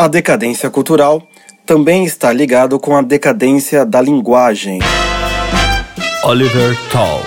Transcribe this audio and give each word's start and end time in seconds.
A 0.00 0.08
decadência 0.08 0.70
cultural 0.70 1.28
também 1.66 2.06
está 2.06 2.32
ligado 2.32 2.80
com 2.80 2.96
a 2.96 3.02
decadência 3.02 3.84
da 3.84 4.00
linguagem. 4.00 4.78
Oliver 6.24 6.74
Talk. 6.90 7.26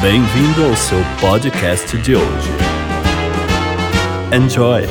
Bem-vindo 0.00 0.64
ao 0.64 0.74
seu 0.76 0.96
podcast 1.20 1.98
de 1.98 2.16
hoje. 2.16 2.50
Enjoy. 4.34 4.84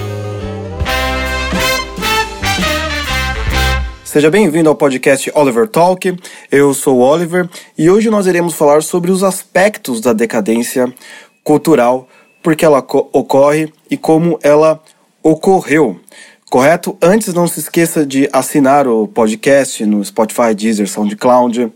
Seja 4.04 4.30
bem-vindo 4.30 4.70
ao 4.70 4.76
podcast 4.76 5.32
Oliver 5.34 5.68
Talk. 5.68 6.16
Eu 6.52 6.76
sou 6.76 7.00
o 7.00 7.02
Oliver 7.02 7.50
e 7.76 7.90
hoje 7.90 8.08
nós 8.12 8.28
iremos 8.28 8.54
falar 8.54 8.84
sobre 8.84 9.10
os 9.10 9.24
aspectos 9.24 10.00
da 10.00 10.14
decadência 10.14 10.94
cultural, 11.44 12.08
porque 12.44 12.64
ela 12.64 12.86
ocorre 13.12 13.74
e 13.90 13.98
como 13.98 14.38
ela 14.44 14.80
ocorreu. 15.24 16.00
Correto? 16.50 16.96
Antes, 17.02 17.34
não 17.34 17.48
se 17.48 17.62
esqueça 17.62 18.06
de 18.06 18.30
assinar 18.32 18.88
o 18.88 19.08
podcast 19.08 19.84
no 19.86 20.04
Spotify, 20.06 20.54
Deezer, 20.54 20.88
SoundCloud, 20.88 21.72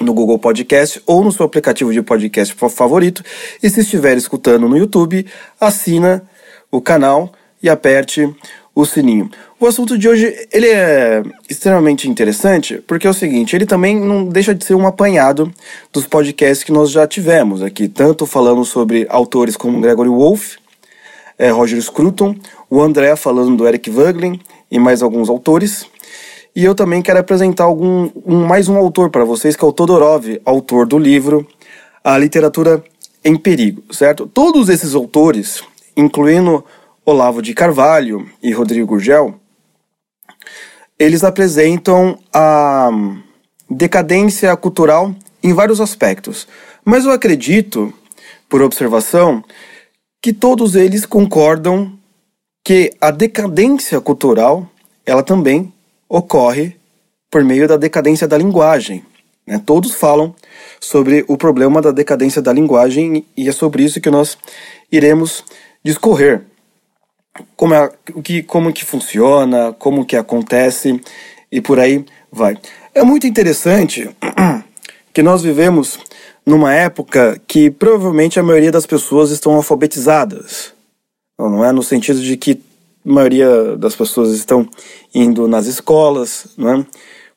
no 0.00 0.12
Google 0.12 0.38
Podcast 0.38 1.00
ou 1.06 1.24
no 1.24 1.32
seu 1.32 1.46
aplicativo 1.46 1.92
de 1.92 2.02
podcast 2.02 2.54
favorito. 2.54 3.22
E 3.62 3.70
se 3.70 3.80
estiver 3.80 4.16
escutando 4.16 4.68
no 4.68 4.76
YouTube, 4.76 5.24
assina 5.60 6.22
o 6.70 6.80
canal 6.80 7.32
e 7.62 7.70
aperte 7.70 8.28
o 8.74 8.84
sininho. 8.84 9.30
O 9.58 9.66
assunto 9.66 9.98
de 9.98 10.08
hoje 10.08 10.46
ele 10.52 10.68
é 10.68 11.22
extremamente 11.50 12.08
interessante 12.08 12.80
porque 12.86 13.06
é 13.08 13.10
o 13.10 13.14
seguinte, 13.14 13.56
ele 13.56 13.66
também 13.66 13.98
não 13.98 14.28
deixa 14.28 14.54
de 14.54 14.64
ser 14.64 14.74
um 14.74 14.86
apanhado 14.86 15.52
dos 15.92 16.06
podcasts 16.06 16.62
que 16.62 16.70
nós 16.70 16.90
já 16.90 17.04
tivemos 17.06 17.60
aqui, 17.60 17.88
tanto 17.88 18.24
falando 18.24 18.64
sobre 18.64 19.04
autores 19.10 19.56
como 19.56 19.80
Gregory 19.80 20.10
Wolfe, 20.10 20.57
é, 21.38 21.50
Roger 21.50 21.80
Scruton, 21.80 22.34
o 22.68 22.82
André 22.82 23.14
falando 23.14 23.56
do 23.56 23.66
Eric 23.66 23.88
Voegelin 23.88 24.40
e 24.70 24.78
mais 24.78 25.02
alguns 25.02 25.28
autores. 25.30 25.86
E 26.54 26.64
eu 26.64 26.74
também 26.74 27.00
quero 27.00 27.20
apresentar 27.20 27.64
algum, 27.64 28.10
um, 28.26 28.44
mais 28.44 28.68
um 28.68 28.76
autor 28.76 29.10
para 29.10 29.24
vocês, 29.24 29.54
que 29.54 29.64
é 29.64 29.68
o 29.68 29.72
Todorov, 29.72 30.40
autor 30.44 30.86
do 30.86 30.98
livro 30.98 31.46
A 32.02 32.18
Literatura 32.18 32.82
em 33.24 33.36
Perigo, 33.36 33.82
certo? 33.94 34.26
Todos 34.26 34.68
esses 34.68 34.94
autores, 34.94 35.62
incluindo 35.96 36.64
Olavo 37.04 37.40
de 37.40 37.54
Carvalho 37.54 38.28
e 38.42 38.52
Rodrigo 38.52 38.88
Gurgel, 38.88 39.34
eles 40.98 41.22
apresentam 41.22 42.18
a 42.32 42.90
decadência 43.70 44.56
cultural 44.56 45.14
em 45.42 45.52
vários 45.52 45.80
aspectos. 45.80 46.48
Mas 46.84 47.04
eu 47.04 47.12
acredito, 47.12 47.92
por 48.48 48.62
observação, 48.62 49.44
que 50.20 50.32
todos 50.32 50.74
eles 50.74 51.06
concordam 51.06 51.98
que 52.64 52.92
a 53.00 53.10
decadência 53.10 54.00
cultural 54.00 54.68
ela 55.06 55.22
também 55.22 55.72
ocorre 56.08 56.76
por 57.30 57.44
meio 57.44 57.68
da 57.68 57.76
decadência 57.76 58.26
da 58.26 58.36
linguagem. 58.36 59.04
Né? 59.46 59.60
Todos 59.64 59.94
falam 59.94 60.34
sobre 60.80 61.24
o 61.28 61.36
problema 61.36 61.80
da 61.80 61.90
decadência 61.90 62.42
da 62.42 62.52
linguagem 62.52 63.24
e 63.36 63.48
é 63.48 63.52
sobre 63.52 63.82
isso 63.82 64.00
que 64.00 64.10
nós 64.10 64.36
iremos 64.90 65.44
discorrer. 65.84 66.42
Como, 67.56 67.72
é, 67.72 67.90
que, 68.22 68.42
como 68.42 68.72
que 68.72 68.84
funciona, 68.84 69.72
como 69.78 70.04
que 70.04 70.16
acontece 70.16 71.00
e 71.50 71.60
por 71.60 71.78
aí 71.78 72.04
vai. 72.30 72.58
É 72.94 73.02
muito 73.02 73.26
interessante 73.26 74.10
que 75.14 75.22
nós 75.22 75.42
vivemos 75.42 75.98
numa 76.48 76.74
época 76.74 77.38
que 77.46 77.70
provavelmente 77.70 78.40
a 78.40 78.42
maioria 78.42 78.72
das 78.72 78.86
pessoas 78.86 79.30
estão 79.30 79.54
alfabetizadas. 79.54 80.72
Não 81.38 81.62
é 81.62 81.70
no 81.72 81.82
sentido 81.82 82.20
de 82.20 82.38
que 82.38 82.62
a 83.04 83.12
maioria 83.12 83.76
das 83.76 83.94
pessoas 83.94 84.30
estão 84.30 84.66
indo 85.14 85.46
nas 85.46 85.66
escolas, 85.66 86.46
não 86.56 86.72
é? 86.72 86.86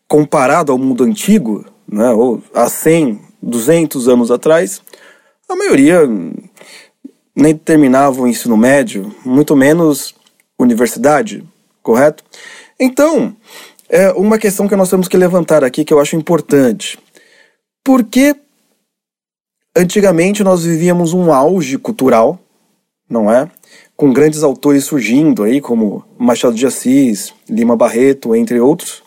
comparado 0.08 0.72
ao 0.72 0.78
mundo 0.78 1.04
antigo, 1.04 1.66
não 1.86 2.06
é? 2.06 2.14
ou 2.14 2.42
há 2.54 2.70
100, 2.70 3.20
200 3.44 4.08
anos 4.08 4.32
atrás, 4.32 4.82
a 5.50 5.58
maioria 5.58 6.10
nem 7.36 7.54
terminava 7.54 8.22
o 8.22 8.28
ensino 8.28 8.56
médio, 8.56 9.14
muito 9.26 9.58
menos 9.58 10.16
universidade, 10.58 11.44
correto? 11.84 12.24
Então, 12.80 13.36
é 13.90 14.10
uma 14.14 14.38
questão 14.38 14.70
que 14.70 14.76
nós 14.78 14.90
temos 14.90 15.10
que 15.10 15.18
levantar 15.18 15.66
aqui 15.66 15.84
que 15.84 15.94
eu 15.94 16.00
acho 16.00 16.16
importante. 16.16 16.98
Por 17.84 18.06
que 18.06 18.36
Antigamente 19.76 20.44
nós 20.44 20.64
vivíamos 20.64 21.14
um 21.14 21.32
auge 21.32 21.78
cultural, 21.78 22.38
não 23.10 23.32
é? 23.32 23.50
Com 23.96 24.12
grandes 24.12 24.44
autores 24.44 24.84
surgindo 24.84 25.44
aí, 25.44 25.62
como 25.62 26.04
Machado 26.18 26.56
de 26.56 26.66
Assis, 26.66 27.34
Lima 27.50 27.78
Barreto, 27.78 28.36
entre 28.36 28.60
outros. 28.60 29.02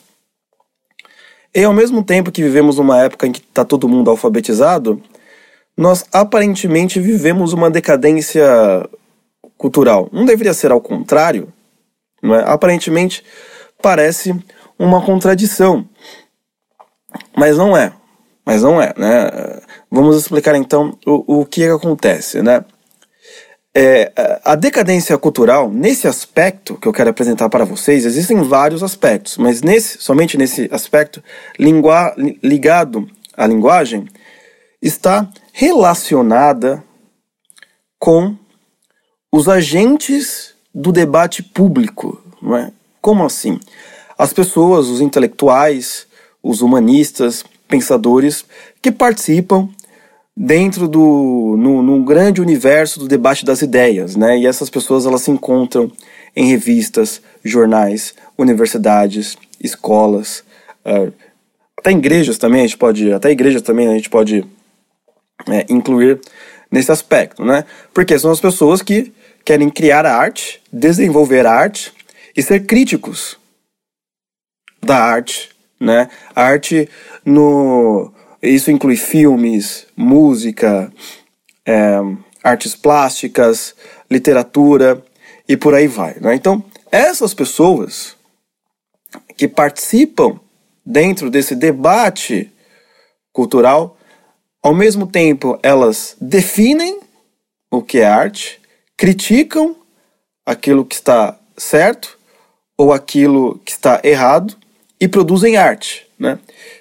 E 1.54 1.62
ao 1.62 1.72
mesmo 1.72 2.02
tempo 2.02 2.32
que 2.32 2.42
vivemos 2.42 2.78
uma 2.78 3.02
época 3.02 3.26
em 3.26 3.32
que 3.32 3.40
está 3.40 3.64
todo 3.64 3.88
mundo 3.88 4.10
alfabetizado, 4.10 5.00
nós 5.76 6.04
aparentemente 6.12 6.98
vivemos 6.98 7.52
uma 7.52 7.70
decadência 7.70 8.44
cultural. 9.58 10.08
Não 10.12 10.24
deveria 10.24 10.54
ser 10.54 10.72
ao 10.72 10.80
contrário, 10.80 11.52
não 12.22 12.34
é? 12.34 12.42
Aparentemente 12.46 13.22
parece 13.82 14.34
uma 14.78 15.04
contradição, 15.04 15.86
mas 17.36 17.58
não 17.58 17.76
é. 17.76 17.92
Mas 18.44 18.62
não 18.62 18.80
é, 18.80 18.92
né? 18.96 19.60
Vamos 19.90 20.16
explicar 20.16 20.54
então 20.54 20.98
o, 21.06 21.40
o 21.40 21.46
que, 21.46 21.64
acontece, 21.64 22.42
né? 22.42 22.64
É, 23.76 24.12
a 24.44 24.54
decadência 24.54 25.18
cultural, 25.18 25.68
nesse 25.68 26.06
aspecto 26.06 26.76
que 26.76 26.86
eu 26.86 26.92
quero 26.92 27.10
apresentar 27.10 27.48
para 27.48 27.64
vocês, 27.64 28.04
existem 28.04 28.40
vários 28.42 28.82
aspectos, 28.84 29.36
mas 29.36 29.62
nesse, 29.62 29.98
somente 29.98 30.38
nesse 30.38 30.68
aspecto 30.70 31.22
lingua, 31.58 32.14
ligado 32.42 33.08
à 33.36 33.46
linguagem, 33.46 34.06
está 34.80 35.28
relacionada 35.52 36.84
com 37.98 38.36
os 39.32 39.48
agentes 39.48 40.54
do 40.72 40.92
debate 40.92 41.42
público. 41.42 42.22
Não 42.40 42.56
é? 42.56 42.70
Como 43.00 43.24
assim? 43.24 43.58
As 44.16 44.32
pessoas, 44.32 44.86
os 44.86 45.00
intelectuais, 45.00 46.06
os 46.42 46.60
humanistas, 46.60 47.44
pensadores 47.68 48.44
que 48.80 48.92
participam 48.92 49.68
dentro 50.36 50.88
do 50.88 51.56
no, 51.58 51.82
no, 51.82 52.04
grande 52.04 52.40
universo 52.40 52.98
do 52.98 53.08
debate 53.08 53.44
das 53.44 53.62
ideias, 53.62 54.16
né? 54.16 54.38
E 54.38 54.46
essas 54.46 54.68
pessoas 54.68 55.06
elas 55.06 55.22
se 55.22 55.30
encontram 55.30 55.90
em 56.34 56.46
revistas, 56.46 57.22
jornais, 57.44 58.14
universidades, 58.36 59.36
escolas, 59.60 60.42
uh, 60.84 61.12
até 61.78 61.92
igrejas 61.92 62.38
também 62.38 62.60
a 62.60 62.64
gente 62.64 62.78
pode, 62.78 63.12
até 63.12 63.30
igrejas 63.30 63.62
também 63.62 63.88
a 63.88 63.94
gente 63.94 64.08
pode 64.08 64.44
é, 65.48 65.66
incluir 65.68 66.18
nesse 66.70 66.90
aspecto, 66.90 67.44
né? 67.44 67.64
Porque 67.92 68.18
são 68.18 68.30
as 68.30 68.40
pessoas 68.40 68.82
que 68.82 69.12
querem 69.44 69.68
criar 69.68 70.06
a 70.06 70.16
arte, 70.16 70.60
desenvolver 70.72 71.46
a 71.46 71.52
arte 71.52 71.92
e 72.34 72.42
ser 72.42 72.66
críticos 72.66 73.38
da 74.82 74.98
arte 74.98 75.53
né? 75.84 76.08
arte 76.34 76.88
no 77.24 78.12
isso 78.42 78.70
inclui 78.70 78.96
filmes, 78.96 79.86
música, 79.96 80.92
é, 81.66 81.98
artes 82.42 82.74
plásticas, 82.74 83.74
literatura 84.10 85.02
e 85.48 85.56
por 85.56 85.74
aí 85.74 85.86
vai. 85.86 86.18
Né? 86.20 86.34
Então, 86.34 86.62
essas 86.92 87.32
pessoas 87.32 88.16
que 89.36 89.48
participam 89.48 90.38
dentro 90.84 91.30
desse 91.30 91.54
debate 91.54 92.52
cultural, 93.32 93.96
ao 94.62 94.74
mesmo 94.74 95.06
tempo 95.06 95.58
elas 95.62 96.14
definem 96.20 97.00
o 97.70 97.82
que 97.82 97.98
é 97.98 98.06
arte, 98.06 98.60
criticam 98.96 99.74
aquilo 100.44 100.84
que 100.84 100.94
está 100.94 101.38
certo 101.56 102.18
ou 102.76 102.92
aquilo 102.92 103.58
que 103.64 103.72
está 103.72 104.00
errado 104.04 104.56
e 105.00 105.08
produzem 105.08 105.56
arte. 105.56 106.06
Né? 106.18 106.38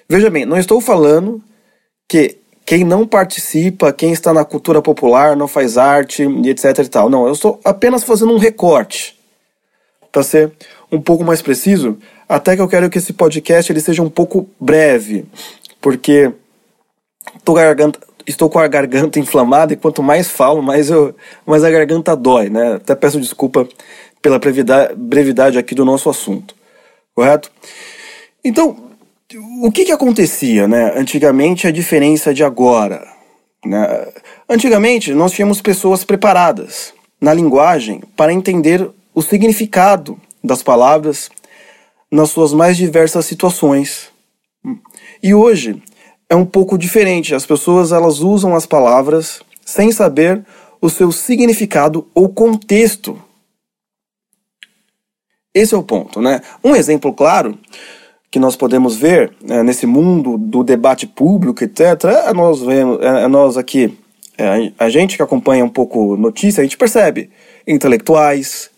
Veja 0.08 0.30
bem, 0.30 0.44
não 0.44 0.56
estou 0.56 0.80
falando 0.80 1.42
que 2.08 2.38
quem 2.64 2.84
não 2.84 3.06
participa, 3.06 3.92
quem 3.92 4.12
está 4.12 4.32
na 4.32 4.44
cultura 4.44 4.80
popular, 4.80 5.36
não 5.36 5.46
faz 5.46 5.76
arte 5.76 6.22
etc 6.48 6.78
e 6.78 6.88
tal. 6.88 7.10
Não, 7.10 7.26
eu 7.26 7.32
estou 7.32 7.60
apenas 7.64 8.04
fazendo 8.04 8.32
um 8.32 8.38
recorte 8.38 9.18
para 10.10 10.22
ser 10.22 10.52
um 10.90 11.00
pouco 11.00 11.24
mais 11.24 11.42
preciso, 11.42 11.98
até 12.28 12.54
que 12.54 12.62
eu 12.62 12.68
quero 12.68 12.88
que 12.88 12.98
esse 12.98 13.12
podcast 13.12 13.70
ele 13.70 13.80
seja 13.80 14.02
um 14.02 14.08
pouco 14.08 14.48
breve, 14.60 15.26
porque 15.80 16.32
garganta, 17.52 17.98
estou 18.26 18.48
com 18.48 18.58
a 18.58 18.68
garganta 18.68 19.18
inflamada 19.20 19.72
e 19.72 19.76
quanto 19.76 20.02
mais 20.02 20.28
falo, 20.28 20.62
mais, 20.62 20.88
eu, 20.88 21.14
mais 21.44 21.64
a 21.64 21.70
garganta 21.70 22.16
dói, 22.16 22.48
né? 22.48 22.74
Até 22.74 22.94
peço 22.94 23.20
desculpa 23.20 23.68
pela 24.22 24.40
brevidade 24.96 25.58
aqui 25.58 25.74
do 25.74 25.84
nosso 25.84 26.08
assunto, 26.08 26.54
correto? 27.14 27.50
Então, 28.44 28.76
o 29.62 29.72
que, 29.72 29.86
que 29.86 29.92
acontecia, 29.92 30.68
né? 30.68 30.92
Antigamente, 30.96 31.66
a 31.66 31.70
diferença 31.70 32.34
de 32.34 32.44
agora. 32.44 33.08
Né? 33.64 34.12
Antigamente, 34.48 35.14
nós 35.14 35.32
tínhamos 35.32 35.62
pessoas 35.62 36.04
preparadas 36.04 36.92
na 37.20 37.32
linguagem 37.32 38.02
para 38.14 38.32
entender 38.32 38.88
o 39.14 39.22
significado 39.22 40.20
das 40.42 40.62
palavras 40.62 41.30
nas 42.10 42.30
suas 42.30 42.52
mais 42.52 42.76
diversas 42.76 43.24
situações. 43.24 44.10
E 45.22 45.34
hoje 45.34 45.82
é 46.28 46.36
um 46.36 46.44
pouco 46.44 46.76
diferente. 46.76 47.34
As 47.34 47.46
pessoas 47.46 47.92
elas 47.92 48.20
usam 48.20 48.54
as 48.54 48.66
palavras 48.66 49.40
sem 49.64 49.90
saber 49.90 50.44
o 50.80 50.90
seu 50.90 51.10
significado 51.10 52.06
ou 52.14 52.28
contexto. 52.28 53.18
Esse 55.54 55.74
é 55.74 55.78
o 55.78 55.82
ponto, 55.82 56.20
né? 56.20 56.42
Um 56.62 56.76
exemplo 56.76 57.14
claro 57.14 57.58
que 58.34 58.38
nós 58.40 58.56
podemos 58.56 58.96
ver 58.96 59.32
é, 59.48 59.62
nesse 59.62 59.86
mundo 59.86 60.36
do 60.36 60.64
debate 60.64 61.06
público, 61.06 61.62
etc., 61.62 62.04
é 62.26 62.32
nós, 62.32 62.60
vemos, 62.60 63.00
é, 63.00 63.22
é 63.22 63.28
nós 63.28 63.56
aqui, 63.56 63.96
a 64.76 64.88
gente 64.88 65.16
que 65.16 65.22
acompanha 65.22 65.64
um 65.64 65.68
pouco 65.68 66.16
notícia, 66.16 66.60
a 66.60 66.64
gente 66.64 66.76
percebe 66.76 67.30
intelectuais, 67.64 68.68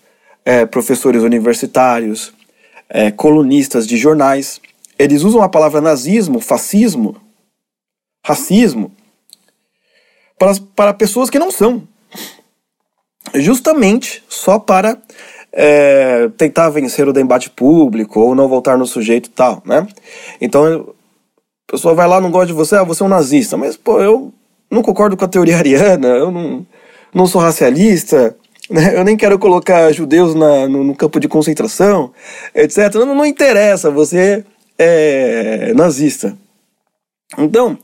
professores 0.71 1.23
universitários, 1.23 2.35
colunistas 3.17 3.87
de 3.87 3.97
jornais, 3.97 4.61
eles 4.99 5.23
usam 5.23 5.41
a 5.41 5.49
palavra 5.49 5.81
nazismo, 5.81 6.39
fascismo, 6.39 7.17
racismo, 8.23 8.93
para, 10.39 10.53
para 10.77 10.93
pessoas 10.93 11.31
que 11.31 11.39
não 11.39 11.51
são. 11.51 11.89
Justamente 13.35 14.23
só 14.29 14.59
para 14.59 15.01
é, 15.59 16.29
tentar 16.37 16.69
vencer 16.69 17.09
o 17.09 17.15
debate 17.15 17.49
público 17.49 18.21
ou 18.21 18.35
não 18.35 18.47
voltar 18.47 18.77
no 18.77 18.87
sujeito 18.87 19.31
tal, 19.31 19.63
né? 19.65 19.87
Então, 20.39 20.95
a 21.67 21.73
pessoa 21.73 21.95
vai 21.95 22.07
lá, 22.07 22.21
não 22.21 22.31
gosta 22.31 22.49
de 22.49 22.53
você, 22.53 22.77
ah, 22.77 22.85
você 22.85 23.03
é 23.03 23.07
um 23.07 23.09
nazista. 23.09 23.57
Mas, 23.57 23.75
pô, 23.75 23.99
eu 24.03 24.33
não 24.71 24.83
concordo 24.83 25.17
com 25.17 25.25
a 25.25 25.29
teoria 25.29 25.57
ariana, 25.57 26.09
eu 26.09 26.31
não, 26.31 26.67
não 27.13 27.27
sou 27.27 27.41
racialista, 27.41 28.37
né? 28.69 28.99
eu 28.99 29.03
nem 29.03 29.17
quero 29.17 29.39
colocar 29.39 29.91
judeus 29.93 30.35
na, 30.35 30.69
no, 30.69 30.85
no 30.85 30.95
campo 30.95 31.19
de 31.19 31.27
concentração, 31.27 32.13
etc. 32.55 32.95
Não, 32.97 33.15
não 33.15 33.25
interessa, 33.25 33.91
você 33.91 34.45
é 34.79 35.73
nazista. 35.75 36.37
Então, 37.39 37.79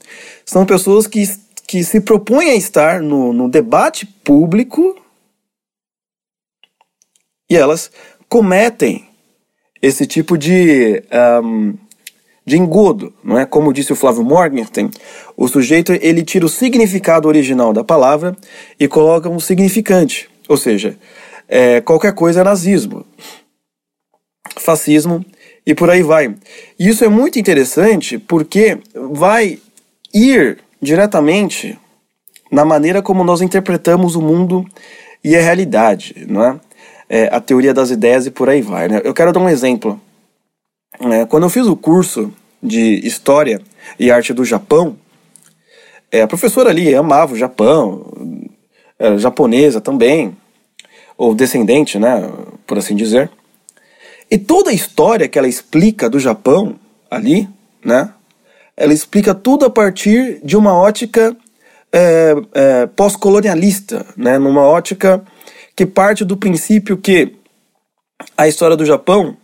são 0.45 0.67
pessoas 0.67 1.07
que, 1.07 1.25
que 1.67 1.83
se 1.83 2.03
propõem 2.03 2.51
a 2.51 2.55
estar 2.55 3.01
no, 3.01 3.33
no 3.33 3.49
debate 3.49 4.05
público 4.05 5.02
e 7.53 7.57
elas 7.57 7.91
cometem 8.31 9.05
esse 9.83 10.07
tipo 10.07 10.39
de, 10.39 11.03
um, 11.45 11.75
de 12.47 12.57
engodo, 12.57 13.13
não 13.23 13.39
é? 13.39 13.45
Como 13.45 13.75
disse 13.75 13.93
o 13.93 13.97
Flávio 13.97 14.25
Morgenstern, 14.25 14.91
o 15.37 15.47
sujeito 15.47 15.93
ele 15.93 16.25
tira 16.25 16.47
o 16.47 16.49
significado 16.49 17.29
original 17.29 17.75
da 17.75 17.85
palavra 17.85 18.35
e 18.81 18.89
coloca 18.89 19.29
um 19.29 19.39
significante, 19.39 20.31
ou 20.49 20.57
seja, 20.57 20.97
é, 21.47 21.83
qualquer 21.83 22.15
coisa 22.15 22.41
é 22.41 22.45
nazismo, 22.45 23.05
fascismo 24.57 25.23
e 25.67 25.75
por 25.75 25.91
aí 25.91 26.03
vai. 26.03 26.35
E 26.79 26.89
isso 26.89 27.05
é 27.05 27.09
muito 27.09 27.39
interessante 27.39 28.17
porque 28.17 28.79
vai 28.95 29.59
ir 30.15 30.57
diretamente 30.81 31.79
na 32.51 32.65
maneira 32.65 33.03
como 33.03 33.23
nós 33.23 33.43
interpretamos 33.43 34.17
o 34.17 34.23
mundo 34.23 34.65
e 35.23 35.37
a 35.37 35.43
realidade, 35.43 36.27
não 36.27 36.43
é? 36.43 36.61
É, 37.09 37.29
a 37.33 37.41
teoria 37.41 37.75
das 37.75 37.91
ideias 37.91 38.27
e 38.27 38.31
por 38.31 38.49
aí 38.49 38.63
vai. 38.63 38.89
Né? 38.89 39.01
Eu 39.05 39.15
quero 39.15 39.33
dar 39.33 39.41
um 39.41 39.49
exemplo. 39.49 40.01
É, 41.01 41.25
quando 41.27 41.45
eu 41.45 41.51
fiz 41.51 41.67
o 41.67 41.77
curso 41.77 42.33
de 42.63 43.01
História 43.07 43.61
e 43.99 44.11
Arte 44.11 44.33
do 44.33 44.45
Japão, 44.45 44.97
é, 46.11 46.23
a 46.23 46.29
professora 46.29 46.71
ali 46.71 46.95
amava 46.95 47.33
o 47.33 47.39
Japão, 47.39 48.07
era 48.99 49.19
japonesa 49.19 49.81
também, 49.81 50.37
ou 51.17 51.35
descendente, 51.35 51.99
né, 51.99 52.31
por 52.67 52.79
assim 52.79 52.95
dizer. 52.95 53.31
E 54.31 54.39
toda 54.39 54.71
a 54.71 54.75
história 54.75 55.29
que 55.29 55.39
ela 55.39 55.49
explica 55.49 56.09
do 56.09 56.21
Japão 56.21 56.77
ali, 57.11 57.49
né, 57.85 58.11
ela 58.77 58.93
explica 58.93 59.35
tudo 59.35 59.65
a 59.65 59.71
partir 59.71 60.41
de 60.45 60.57
uma 60.57 60.75
ótica 60.75 61.37
é, 61.93 62.35
é, 62.55 62.87
pós-colonialista, 62.87 64.07
né, 64.17 64.39
numa 64.39 64.63
ótica 64.63 65.23
que 65.83 65.87
parte 65.87 66.25
do 66.25 66.37
princípio 66.37 66.97
que 66.97 67.35
a 68.37 68.47
história 68.47 68.77
do 68.77 68.87
Japão 68.87 69.37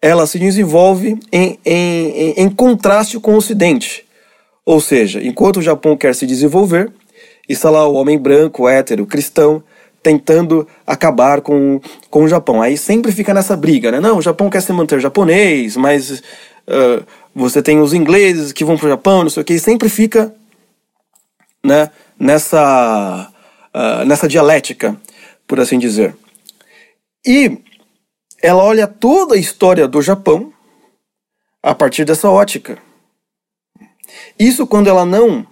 ela 0.00 0.26
se 0.26 0.36
desenvolve 0.36 1.16
em, 1.30 1.56
em, 1.64 2.34
em 2.36 2.50
contraste 2.50 3.20
com 3.20 3.34
o 3.34 3.36
Ocidente. 3.36 4.04
Ou 4.66 4.80
seja, 4.80 5.22
enquanto 5.22 5.58
o 5.58 5.62
Japão 5.62 5.96
quer 5.96 6.16
se 6.16 6.26
desenvolver, 6.26 6.92
está 7.48 7.70
lá 7.70 7.86
o 7.86 7.94
homem 7.94 8.18
branco, 8.18 8.68
hétero, 8.68 9.06
cristão, 9.06 9.62
tentando 10.02 10.66
acabar 10.84 11.40
com, 11.40 11.80
com 12.10 12.24
o 12.24 12.28
Japão. 12.28 12.60
Aí 12.60 12.76
sempre 12.76 13.12
fica 13.12 13.32
nessa 13.32 13.56
briga, 13.56 13.92
né? 13.92 14.00
Não, 14.00 14.18
o 14.18 14.22
Japão 14.22 14.50
quer 14.50 14.62
se 14.62 14.72
manter 14.72 14.98
japonês, 14.98 15.76
mas 15.76 16.10
uh, 16.66 17.06
você 17.32 17.62
tem 17.62 17.80
os 17.80 17.94
ingleses 17.94 18.52
que 18.52 18.64
vão 18.64 18.76
para 18.76 18.86
o 18.86 18.90
Japão, 18.90 19.22
não 19.22 19.30
sei 19.30 19.42
o 19.42 19.44
que, 19.44 19.54
e 19.54 19.60
sempre 19.60 19.88
fica 19.88 20.34
né, 21.64 21.88
nessa, 22.18 23.30
uh, 23.72 24.04
nessa 24.04 24.26
dialética 24.26 25.00
por 25.52 25.60
assim 25.60 25.78
dizer. 25.78 26.16
E 27.26 27.58
ela 28.42 28.64
olha 28.64 28.86
toda 28.86 29.34
a 29.34 29.38
história 29.38 29.86
do 29.86 30.00
Japão 30.00 30.50
a 31.62 31.74
partir 31.74 32.06
dessa 32.06 32.30
ótica. 32.30 32.78
Isso 34.38 34.66
quando 34.66 34.88
ela 34.88 35.04
não 35.04 35.46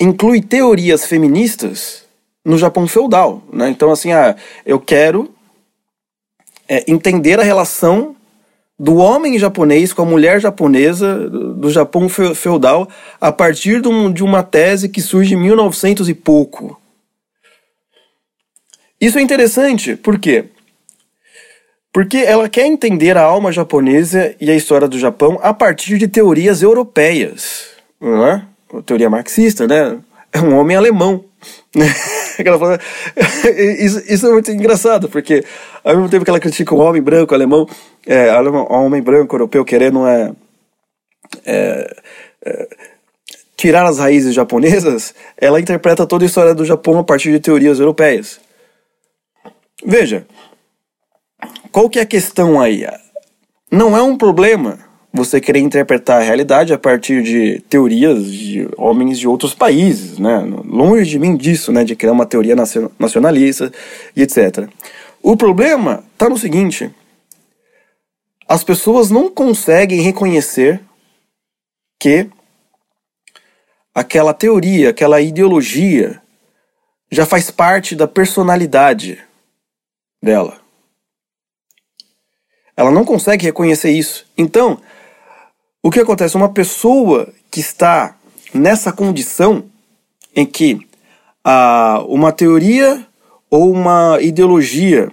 inclui 0.00 0.42
teorias 0.42 1.04
feministas 1.06 2.04
no 2.44 2.58
Japão 2.58 2.88
feudal. 2.88 3.44
Né? 3.52 3.68
Então, 3.68 3.92
assim, 3.92 4.10
ah, 4.10 4.34
eu 4.66 4.80
quero 4.80 5.32
é, 6.66 6.84
entender 6.90 7.38
a 7.38 7.44
relação 7.44 8.16
do 8.76 8.96
homem 8.96 9.38
japonês 9.38 9.92
com 9.92 10.02
a 10.02 10.04
mulher 10.04 10.40
japonesa 10.40 11.30
do 11.30 11.70
Japão 11.70 12.08
feudal 12.08 12.88
a 13.20 13.30
partir 13.30 13.80
de, 13.80 14.24
uma 14.24 14.42
tese 14.42 14.88
que 14.88 15.00
surge 15.00 15.34
em 15.34 15.38
1900 15.38 16.08
e 16.08 16.14
pouco. 16.14 16.76
Isso 19.00 19.18
é 19.18 19.22
interessante, 19.22 19.96
por 19.96 20.18
quê? 20.18 20.46
Porque 21.92 22.18
ela 22.18 22.48
quer 22.48 22.66
entender 22.66 23.16
a 23.16 23.22
alma 23.22 23.52
japonesa 23.52 24.34
e 24.40 24.50
a 24.50 24.54
história 24.54 24.88
do 24.88 24.98
Japão 24.98 25.38
a 25.42 25.54
partir 25.54 25.98
de 25.98 26.08
teorias 26.08 26.62
europeias, 26.62 27.70
não 28.00 28.26
é? 28.26 28.44
Teoria 28.84 29.08
marxista, 29.08 29.66
né? 29.66 29.98
É 30.32 30.40
um 30.40 30.58
homem 30.58 30.76
alemão. 30.76 31.24
isso, 33.78 34.02
isso 34.06 34.26
é 34.26 34.30
muito 34.30 34.50
engraçado, 34.50 35.08
porque 35.08 35.44
ao 35.82 35.94
mesmo 35.94 36.08
tempo 36.08 36.24
que 36.24 36.30
ela 36.30 36.40
critica 36.40 36.74
o 36.74 36.78
homem 36.78 37.02
branco 37.02 37.34
alemão, 37.34 37.66
é, 38.06 38.32
o 38.40 38.72
homem 38.72 39.02
branco 39.02 39.34
europeu 39.34 39.64
querendo 39.64 40.06
é, 40.06 40.32
é, 41.44 41.96
é, 42.44 42.68
tirar 43.56 43.86
as 43.86 43.98
raízes 43.98 44.34
japonesas, 44.34 45.14
ela 45.36 45.60
interpreta 45.60 46.06
toda 46.06 46.24
a 46.24 46.26
história 46.26 46.54
do 46.54 46.64
Japão 46.64 46.98
a 46.98 47.04
partir 47.04 47.32
de 47.32 47.40
teorias 47.40 47.80
europeias. 47.80 48.40
Veja, 49.84 50.26
qual 51.70 51.88
que 51.88 51.98
é 51.98 52.02
a 52.02 52.06
questão 52.06 52.60
aí? 52.60 52.86
Não 53.70 53.96
é 53.96 54.02
um 54.02 54.16
problema 54.16 54.78
você 55.12 55.40
querer 55.40 55.60
interpretar 55.60 56.20
a 56.20 56.24
realidade 56.24 56.72
a 56.72 56.78
partir 56.78 57.22
de 57.22 57.60
teorias 57.68 58.30
de 58.30 58.68
homens 58.76 59.18
de 59.18 59.28
outros 59.28 59.54
países, 59.54 60.18
né? 60.18 60.38
Longe 60.64 61.10
de 61.10 61.18
mim 61.18 61.36
disso, 61.36 61.72
né? 61.72 61.84
De 61.84 61.96
criar 61.96 62.12
uma 62.12 62.26
teoria 62.26 62.56
nacionalista 62.98 63.72
e 64.14 64.22
etc. 64.22 64.68
O 65.22 65.36
problema 65.36 66.04
está 66.12 66.28
no 66.28 66.36
seguinte: 66.36 66.90
as 68.46 68.64
pessoas 68.64 69.10
não 69.10 69.30
conseguem 69.30 70.00
reconhecer 70.00 70.80
que 72.00 72.28
aquela 73.94 74.32
teoria, 74.32 74.90
aquela 74.90 75.20
ideologia 75.20 76.20
já 77.10 77.24
faz 77.24 77.50
parte 77.50 77.96
da 77.96 78.06
personalidade 78.06 79.18
dela. 80.22 80.58
Ela 82.76 82.90
não 82.90 83.04
consegue 83.04 83.44
reconhecer 83.44 83.90
isso. 83.90 84.26
Então, 84.36 84.80
o 85.82 85.90
que 85.90 86.00
acontece? 86.00 86.36
Uma 86.36 86.52
pessoa 86.52 87.32
que 87.50 87.60
está 87.60 88.16
nessa 88.54 88.92
condição 88.92 89.64
em 90.34 90.46
que 90.46 90.86
ah, 91.44 92.04
uma 92.06 92.32
teoria 92.32 93.06
ou 93.50 93.72
uma 93.72 94.18
ideologia 94.20 95.12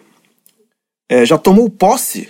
é, 1.09 1.25
já 1.25 1.37
tomou 1.37 1.69
posse, 1.69 2.29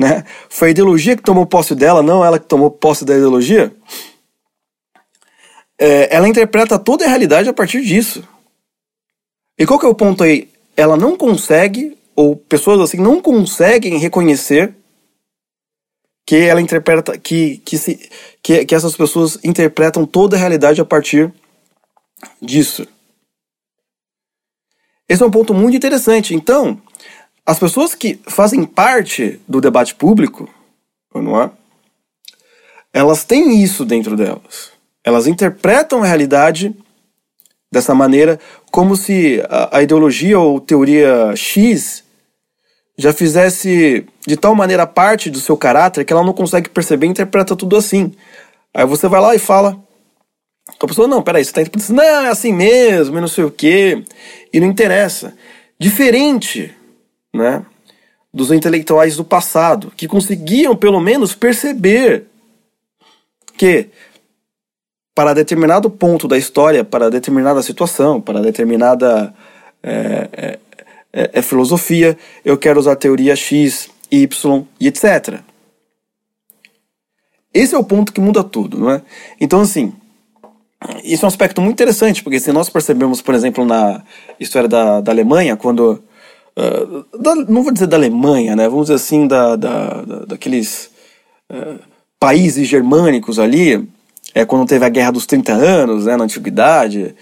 né? 0.00 0.24
Foi 0.48 0.68
a 0.68 0.70
ideologia 0.70 1.16
que 1.16 1.22
tomou 1.22 1.46
posse 1.46 1.74
dela, 1.74 2.02
não 2.02 2.24
ela 2.24 2.38
que 2.38 2.46
tomou 2.46 2.70
posse 2.70 3.04
da 3.04 3.16
ideologia. 3.16 3.74
É, 5.78 6.14
ela 6.14 6.28
interpreta 6.28 6.78
toda 6.78 7.04
a 7.04 7.08
realidade 7.08 7.48
a 7.48 7.52
partir 7.52 7.82
disso. 7.82 8.26
E 9.58 9.66
qual 9.66 9.78
que 9.78 9.86
é 9.86 9.88
o 9.88 9.94
ponto 9.94 10.22
aí? 10.24 10.48
Ela 10.78 10.96
não 10.96 11.16
consegue, 11.16 11.98
ou 12.14 12.36
pessoas 12.36 12.78
assim 12.78 12.98
não 12.98 13.20
conseguem 13.20 13.98
reconhecer 13.98 14.76
que 16.24 16.36
ela 16.36 16.60
interpreta, 16.60 17.18
que, 17.18 17.58
que, 17.58 17.76
se, 17.76 18.08
que, 18.40 18.64
que 18.64 18.74
essas 18.76 18.94
pessoas 18.94 19.40
interpretam 19.42 20.06
toda 20.06 20.36
a 20.36 20.38
realidade 20.38 20.80
a 20.80 20.84
partir 20.84 21.32
disso. 22.40 22.86
Esse 25.08 25.20
é 25.20 25.26
um 25.26 25.32
ponto 25.32 25.52
muito 25.52 25.76
interessante. 25.76 26.32
Então, 26.32 26.80
as 27.44 27.58
pessoas 27.58 27.96
que 27.96 28.20
fazem 28.28 28.64
parte 28.64 29.40
do 29.48 29.60
debate 29.60 29.96
público, 29.96 30.48
não 31.12 31.42
é? 31.42 31.50
Elas 32.92 33.24
têm 33.24 33.60
isso 33.64 33.84
dentro 33.84 34.16
delas. 34.16 34.70
Elas 35.02 35.26
interpretam 35.26 36.04
a 36.04 36.06
realidade 36.06 36.72
dessa 37.70 37.94
maneira 37.94 38.38
como 38.70 38.96
se 38.96 39.42
a, 39.48 39.78
a 39.78 39.82
ideologia 39.82 40.38
ou 40.38 40.60
teoria 40.60 41.34
X 41.36 42.04
já 42.96 43.12
fizesse 43.12 44.04
de 44.26 44.36
tal 44.36 44.54
maneira 44.54 44.86
parte 44.86 45.30
do 45.30 45.38
seu 45.38 45.56
caráter 45.56 46.04
que 46.04 46.12
ela 46.12 46.24
não 46.24 46.32
consegue 46.32 46.68
perceber 46.68 47.06
e 47.06 47.10
interpreta 47.10 47.54
tudo 47.54 47.76
assim. 47.76 48.12
Aí 48.74 48.84
você 48.84 49.06
vai 49.06 49.20
lá 49.20 49.34
e 49.34 49.38
fala. 49.38 49.78
A 50.80 50.86
pessoa, 50.86 51.08
não, 51.08 51.22
peraí, 51.22 51.42
você 51.44 51.50
está 51.50 51.62
interpretando, 51.62 51.96
não, 51.96 52.04
é 52.04 52.28
assim 52.28 52.52
mesmo, 52.52 53.16
e 53.16 53.20
não 53.20 53.28
sei 53.28 53.44
o 53.44 53.50
quê. 53.50 54.04
E 54.52 54.60
não 54.60 54.66
interessa. 54.66 55.34
Diferente, 55.80 56.74
né, 57.34 57.64
dos 58.32 58.52
intelectuais 58.52 59.16
do 59.16 59.24
passado, 59.24 59.92
que 59.96 60.06
conseguiam 60.06 60.76
pelo 60.76 61.00
menos 61.00 61.34
perceber 61.34 62.26
que 63.56 63.88
para 65.18 65.34
determinado 65.34 65.90
ponto 65.90 66.28
da 66.28 66.38
história, 66.38 66.84
para 66.84 67.10
determinada 67.10 67.60
situação, 67.60 68.20
para 68.20 68.40
determinada 68.40 69.34
é, 69.82 70.28
é, 70.32 70.58
é, 71.12 71.30
é 71.32 71.42
filosofia, 71.42 72.16
eu 72.44 72.56
quero 72.56 72.78
usar 72.78 72.92
a 72.92 72.96
teoria 72.96 73.34
X, 73.34 73.90
Y 74.12 74.64
e 74.78 74.86
etc. 74.86 75.40
Esse 77.52 77.74
é 77.74 77.78
o 77.78 77.82
ponto 77.82 78.12
que 78.12 78.20
muda 78.20 78.44
tudo, 78.44 78.78
não 78.78 78.92
é? 78.92 79.02
Então, 79.40 79.60
assim, 79.60 79.92
isso 81.02 81.24
é 81.24 81.26
um 81.26 81.34
aspecto 81.34 81.60
muito 81.60 81.74
interessante, 81.74 82.22
porque 82.22 82.38
se 82.38 82.52
nós 82.52 82.68
percebemos, 82.68 83.20
por 83.20 83.34
exemplo, 83.34 83.64
na 83.64 84.04
história 84.38 84.68
da, 84.68 85.00
da 85.00 85.10
Alemanha, 85.10 85.56
quando. 85.56 86.00
Uh, 86.56 87.18
da, 87.20 87.34
não 87.34 87.64
vou 87.64 87.72
dizer 87.72 87.88
da 87.88 87.96
Alemanha, 87.96 88.54
né? 88.54 88.68
Vamos 88.68 88.84
dizer 88.84 88.94
assim, 88.94 89.26
da, 89.26 89.56
da, 89.56 90.00
da 90.00 90.24
daqueles 90.26 90.92
uh, 91.50 91.80
países 92.20 92.68
germânicos 92.68 93.40
ali, 93.40 93.84
é 94.34 94.44
quando 94.44 94.68
teve 94.68 94.84
a 94.84 94.88
Guerra 94.88 95.12
dos 95.12 95.26
30 95.26 95.52
Anos, 95.52 96.06
né, 96.06 96.16
na 96.16 96.24
Antiguidade, 96.24 97.14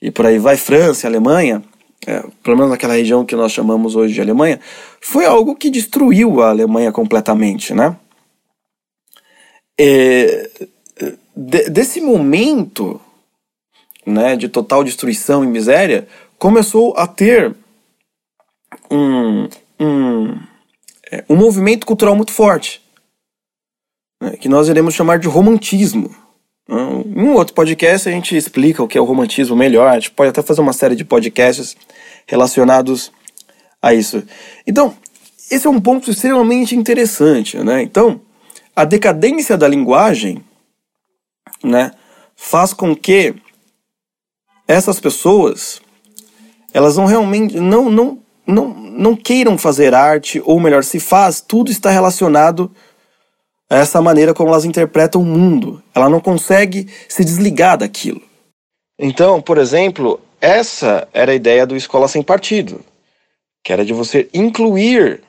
e 0.00 0.10
por 0.10 0.26
aí 0.26 0.38
vai, 0.38 0.56
França 0.56 1.06
e 1.06 1.08
Alemanha, 1.08 1.62
é, 2.06 2.22
pelo 2.42 2.56
menos 2.56 2.70
naquela 2.70 2.94
região 2.94 3.24
que 3.24 3.36
nós 3.36 3.52
chamamos 3.52 3.96
hoje 3.96 4.14
de 4.14 4.20
Alemanha, 4.20 4.60
foi 5.00 5.24
algo 5.24 5.56
que 5.56 5.70
destruiu 5.70 6.42
a 6.42 6.50
Alemanha 6.50 6.92
completamente, 6.92 7.74
né? 7.74 7.96
É, 9.80 10.50
de, 11.36 11.70
desse 11.70 12.00
momento 12.00 13.00
né, 14.08 14.36
de 14.36 14.48
total 14.48 14.82
destruição 14.82 15.44
e 15.44 15.46
miséria, 15.46 16.08
começou 16.38 16.96
a 16.96 17.06
ter 17.06 17.54
um, 18.90 19.48
um, 19.78 20.40
é, 21.10 21.24
um 21.28 21.36
movimento 21.36 21.86
cultural 21.86 22.16
muito 22.16 22.32
forte, 22.32 22.82
né, 24.22 24.36
que 24.36 24.48
nós 24.48 24.68
iremos 24.68 24.94
chamar 24.94 25.18
de 25.18 25.28
romantismo. 25.28 26.14
Um 26.68 27.32
outro 27.32 27.54
podcast 27.54 28.08
a 28.08 28.12
gente 28.12 28.36
explica 28.36 28.82
o 28.82 28.88
que 28.88 28.98
é 28.98 29.00
o 29.00 29.04
romantismo 29.04 29.56
melhor, 29.56 29.88
a 29.88 29.94
gente 29.94 30.10
pode 30.10 30.28
até 30.28 30.42
fazer 30.42 30.60
uma 30.60 30.74
série 30.74 30.94
de 30.94 31.04
podcasts 31.04 31.74
relacionados 32.26 33.10
a 33.80 33.94
isso. 33.94 34.22
Então, 34.66 34.94
esse 35.50 35.66
é 35.66 35.70
um 35.70 35.80
ponto 35.80 36.10
extremamente 36.10 36.76
interessante, 36.76 37.56
né? 37.58 37.82
Então, 37.82 38.20
a 38.76 38.84
decadência 38.84 39.56
da 39.56 39.66
linguagem, 39.66 40.44
né, 41.64 41.90
faz 42.36 42.74
com 42.74 42.94
que 42.94 43.34
essas 44.66 45.00
pessoas 45.00 45.80
elas 46.72 46.96
não 46.96 47.06
realmente 47.06 47.58
não 47.58 47.90
não 47.90 48.18
não, 48.46 48.68
não 48.68 49.16
queiram 49.16 49.58
fazer 49.58 49.92
arte 49.94 50.40
ou 50.44 50.58
melhor 50.60 50.82
se 50.84 51.00
faz 51.00 51.40
tudo 51.40 51.70
está 51.70 51.90
relacionado 51.90 52.70
essa 53.70 54.00
maneira 54.00 54.34
como 54.34 54.50
elas 54.50 54.64
interpretam 54.64 55.20
o 55.20 55.24
mundo 55.24 55.82
ela 55.94 56.08
não 56.08 56.20
consegue 56.20 56.88
se 57.08 57.24
desligar 57.24 57.78
daquilo 57.78 58.22
então 58.98 59.40
por 59.40 59.58
exemplo 59.58 60.20
essa 60.40 61.08
era 61.12 61.32
a 61.32 61.34
ideia 61.34 61.66
do 61.66 61.76
escola 61.76 62.08
sem 62.08 62.22
partido 62.22 62.84
que 63.64 63.72
era 63.72 63.84
de 63.84 63.92
você 63.92 64.28
incluir 64.32 65.22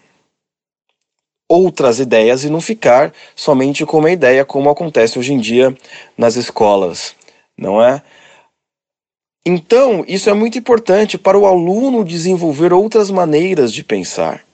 outras 1.50 2.00
ideias 2.00 2.43
e 2.43 2.50
não 2.50 2.62
ficar 2.62 3.12
somente 3.36 3.84
com 3.84 3.98
uma 3.98 4.12
ideia, 4.12 4.46
como 4.46 4.69
acontece 4.69 5.17
hoje 5.17 5.34
em 5.34 5.39
dia 5.39 5.75
nas 6.15 6.36
escolas, 6.36 7.15
não 7.58 7.84
é? 7.84 8.03
Então, 9.43 10.05
isso 10.08 10.29
é 10.29 10.34
muito 10.34 10.60
importante 10.60 11.17
para 11.17 11.38
o 11.38 11.48
aluno 11.48 12.05
desenvolver 12.05 12.72
outras 12.72 13.10
maneiras 13.10 13.74
de 13.74 13.84
pensar 13.84 14.46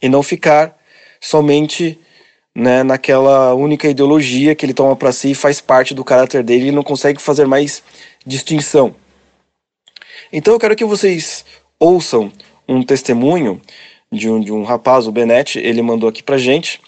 e 0.00 0.08
não 0.08 0.22
ficar 0.22 0.78
somente 1.20 1.98
né, 2.56 2.82
naquela 2.82 3.52
única 3.52 3.86
ideologia 3.86 4.54
que 4.54 4.64
ele 4.64 4.72
toma 4.72 4.96
para 4.96 5.12
si 5.12 5.32
e 5.32 5.34
faz 5.34 5.60
parte 5.60 5.92
do 5.92 6.02
caráter 6.02 6.42
dele 6.42 6.68
e 6.68 6.72
não 6.72 6.82
consegue 6.82 7.20
fazer 7.20 7.46
mais 7.46 7.82
distinção. 8.24 8.94
Então, 10.32 10.54
eu 10.54 10.58
quero 10.58 10.74
que 10.74 10.84
vocês 10.84 11.44
ouçam 11.78 12.32
um 12.66 12.82
testemunho 12.82 13.60
de 14.10 14.30
um, 14.30 14.40
de 14.40 14.50
um 14.50 14.62
rapaz, 14.62 15.06
o 15.06 15.12
Benete, 15.12 15.58
ele 15.58 15.82
mandou 15.82 16.08
aqui 16.08 16.22
pra 16.22 16.38
gente. 16.38 16.80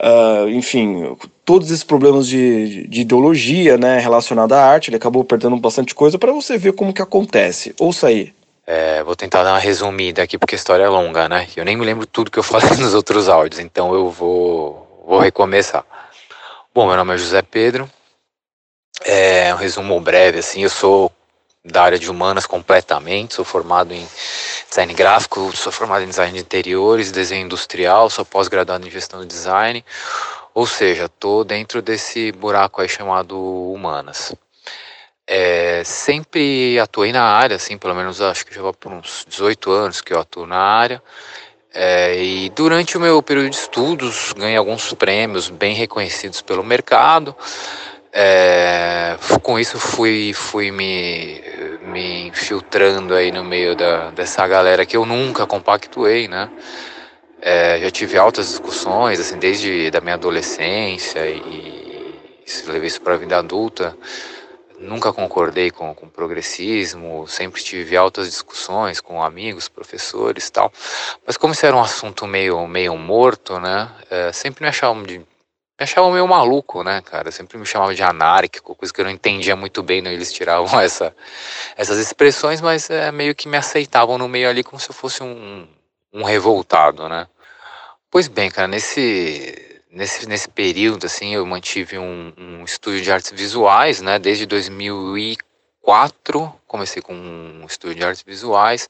Uh, 0.00 0.48
enfim, 0.48 1.14
todos 1.44 1.70
esses 1.70 1.84
problemas 1.84 2.26
de, 2.26 2.88
de 2.88 3.02
ideologia 3.02 3.76
né, 3.76 3.98
relacionada 3.98 4.56
à 4.56 4.66
arte, 4.66 4.88
ele 4.88 4.96
acabou 4.96 5.22
perdendo 5.22 5.56
bastante 5.58 5.94
coisa 5.94 6.18
para 6.18 6.32
você 6.32 6.56
ver 6.56 6.72
como 6.72 6.94
que 6.94 7.02
acontece. 7.02 7.74
Ouça 7.78 8.06
aí. 8.06 8.32
É, 8.66 9.02
vou 9.04 9.14
tentar 9.14 9.44
dar 9.44 9.52
uma 9.52 9.58
resumida 9.58 10.22
aqui 10.22 10.38
porque 10.38 10.54
a 10.54 10.56
história 10.56 10.84
é 10.84 10.88
longa, 10.88 11.28
né? 11.28 11.46
Eu 11.54 11.66
nem 11.66 11.76
me 11.76 11.84
lembro 11.84 12.06
tudo 12.06 12.30
que 12.30 12.38
eu 12.38 12.42
falei 12.42 12.70
nos 12.80 12.94
outros 12.94 13.28
áudios, 13.28 13.60
então 13.60 13.92
eu 13.94 14.10
vou, 14.10 14.83
vou 15.06 15.18
recomeçar. 15.18 15.84
Bom, 16.74 16.86
meu 16.86 16.96
nome 16.96 17.14
é 17.14 17.18
José 17.18 17.42
Pedro. 17.42 17.88
É 19.04 19.52
um 19.54 19.56
resumo 19.56 20.00
breve, 20.00 20.38
assim, 20.38 20.62
eu 20.62 20.70
sou 20.70 21.12
da 21.64 21.82
área 21.82 21.98
de 21.98 22.10
humanas 22.10 22.46
completamente, 22.46 23.34
sou 23.34 23.44
formado 23.44 23.92
em 23.92 24.06
design 24.68 24.92
gráfico, 24.94 25.54
sou 25.56 25.72
formado 25.72 26.04
em 26.04 26.08
design 26.08 26.32
de 26.32 26.40
interiores, 26.40 27.10
desenho 27.10 27.44
industrial, 27.44 28.10
sou 28.10 28.24
pós-graduado 28.24 28.86
em 28.86 28.90
gestão 28.90 29.20
de 29.20 29.26
design, 29.26 29.84
ou 30.52 30.66
seja, 30.66 31.06
estou 31.06 31.44
dentro 31.44 31.80
desse 31.80 32.32
buraco 32.32 32.80
aí 32.80 32.88
chamado 32.88 33.38
humanas. 33.72 34.34
É, 35.26 35.82
sempre 35.84 36.78
atuei 36.78 37.12
na 37.12 37.24
área, 37.24 37.56
assim, 37.56 37.78
pelo 37.78 37.94
menos 37.94 38.20
acho 38.20 38.44
que 38.44 38.54
já 38.54 38.60
vai 38.62 38.72
por 38.74 38.92
uns 38.92 39.24
18 39.26 39.70
anos 39.70 40.00
que 40.02 40.12
eu 40.12 40.20
atuo 40.20 40.46
na 40.46 40.58
área. 40.58 41.02
É, 41.74 42.22
e 42.22 42.50
durante 42.50 42.96
o 42.96 43.00
meu 43.00 43.20
período 43.20 43.50
de 43.50 43.56
estudos 43.56 44.32
ganhei 44.32 44.56
alguns 44.56 44.94
prêmios 44.94 45.50
bem 45.50 45.74
reconhecidos 45.74 46.40
pelo 46.40 46.62
mercado. 46.62 47.34
É, 48.12 49.16
com 49.42 49.58
isso 49.58 49.76
fui, 49.80 50.32
fui 50.32 50.70
me, 50.70 51.42
me 51.82 52.28
infiltrando 52.28 53.12
aí 53.12 53.32
no 53.32 53.42
meio 53.42 53.74
da, 53.74 54.10
dessa 54.12 54.46
galera 54.46 54.86
que 54.86 54.96
eu 54.96 55.04
nunca 55.04 55.48
compactuei, 55.48 56.28
né? 56.28 56.48
É, 57.42 57.80
já 57.80 57.90
tive 57.90 58.16
altas 58.16 58.48
discussões, 58.48 59.18
assim, 59.18 59.36
desde 59.36 59.90
da 59.90 60.00
minha 60.00 60.14
adolescência 60.14 61.26
e, 61.26 62.14
e 62.46 62.70
levei 62.70 62.86
isso 62.86 63.02
para 63.02 63.14
a 63.14 63.18
vida 63.18 63.36
adulta. 63.36 63.96
Nunca 64.84 65.12
concordei 65.12 65.70
com, 65.70 65.94
com 65.94 66.08
progressismo, 66.08 67.26
sempre 67.26 67.62
tive 67.62 67.96
altas 67.96 68.28
discussões 68.28 69.00
com 69.00 69.22
amigos, 69.22 69.66
professores 69.68 70.50
tal. 70.50 70.70
Mas 71.26 71.38
como 71.38 71.54
isso 71.54 71.64
era 71.64 71.74
um 71.74 71.80
assunto 71.80 72.26
meio, 72.26 72.66
meio 72.66 72.96
morto, 72.96 73.58
né? 73.58 73.90
É, 74.10 74.30
sempre 74.32 74.62
me 74.62 74.68
achavam 74.68 75.02
de 75.02 75.18
me 75.18 75.82
achava 75.82 76.08
meio 76.12 76.28
maluco, 76.28 76.84
né, 76.84 77.00
cara? 77.02 77.32
sempre 77.32 77.58
me 77.58 77.66
chamava 77.66 77.94
de 77.94 78.02
anárquico, 78.02 78.76
coisa 78.76 78.94
que 78.94 79.00
eu 79.00 79.04
não 79.04 79.10
entendia 79.10 79.56
muito 79.56 79.82
bem, 79.82 80.00
né? 80.02 80.12
Eles 80.12 80.32
tiravam 80.32 80.68
essa, 80.80 81.14
essas 81.76 81.98
expressões, 81.98 82.60
mas 82.60 82.90
é, 82.90 83.10
meio 83.10 83.34
que 83.34 83.48
me 83.48 83.56
aceitavam 83.56 84.18
no 84.18 84.28
meio 84.28 84.48
ali 84.48 84.62
como 84.62 84.78
se 84.78 84.90
eu 84.90 84.94
fosse 84.94 85.22
um, 85.22 85.66
um 86.12 86.22
revoltado, 86.22 87.08
né? 87.08 87.26
Pois 88.10 88.28
bem, 88.28 88.50
cara, 88.50 88.68
nesse, 88.68 89.63
nesse, 89.94 90.28
nesse 90.28 90.48
período, 90.48 91.06
assim, 91.06 91.34
eu 91.34 91.46
mantive 91.46 91.98
um, 91.98 92.32
um 92.36 92.64
estúdio 92.64 93.00
de 93.00 93.10
artes 93.10 93.30
visuais, 93.30 94.02
né? 94.02 94.18
Desde 94.18 94.44
2004, 94.46 96.52
comecei 96.66 97.00
com 97.00 97.14
um 97.14 97.64
estúdio 97.66 97.98
de 97.98 98.04
artes 98.04 98.22
visuais. 98.22 98.88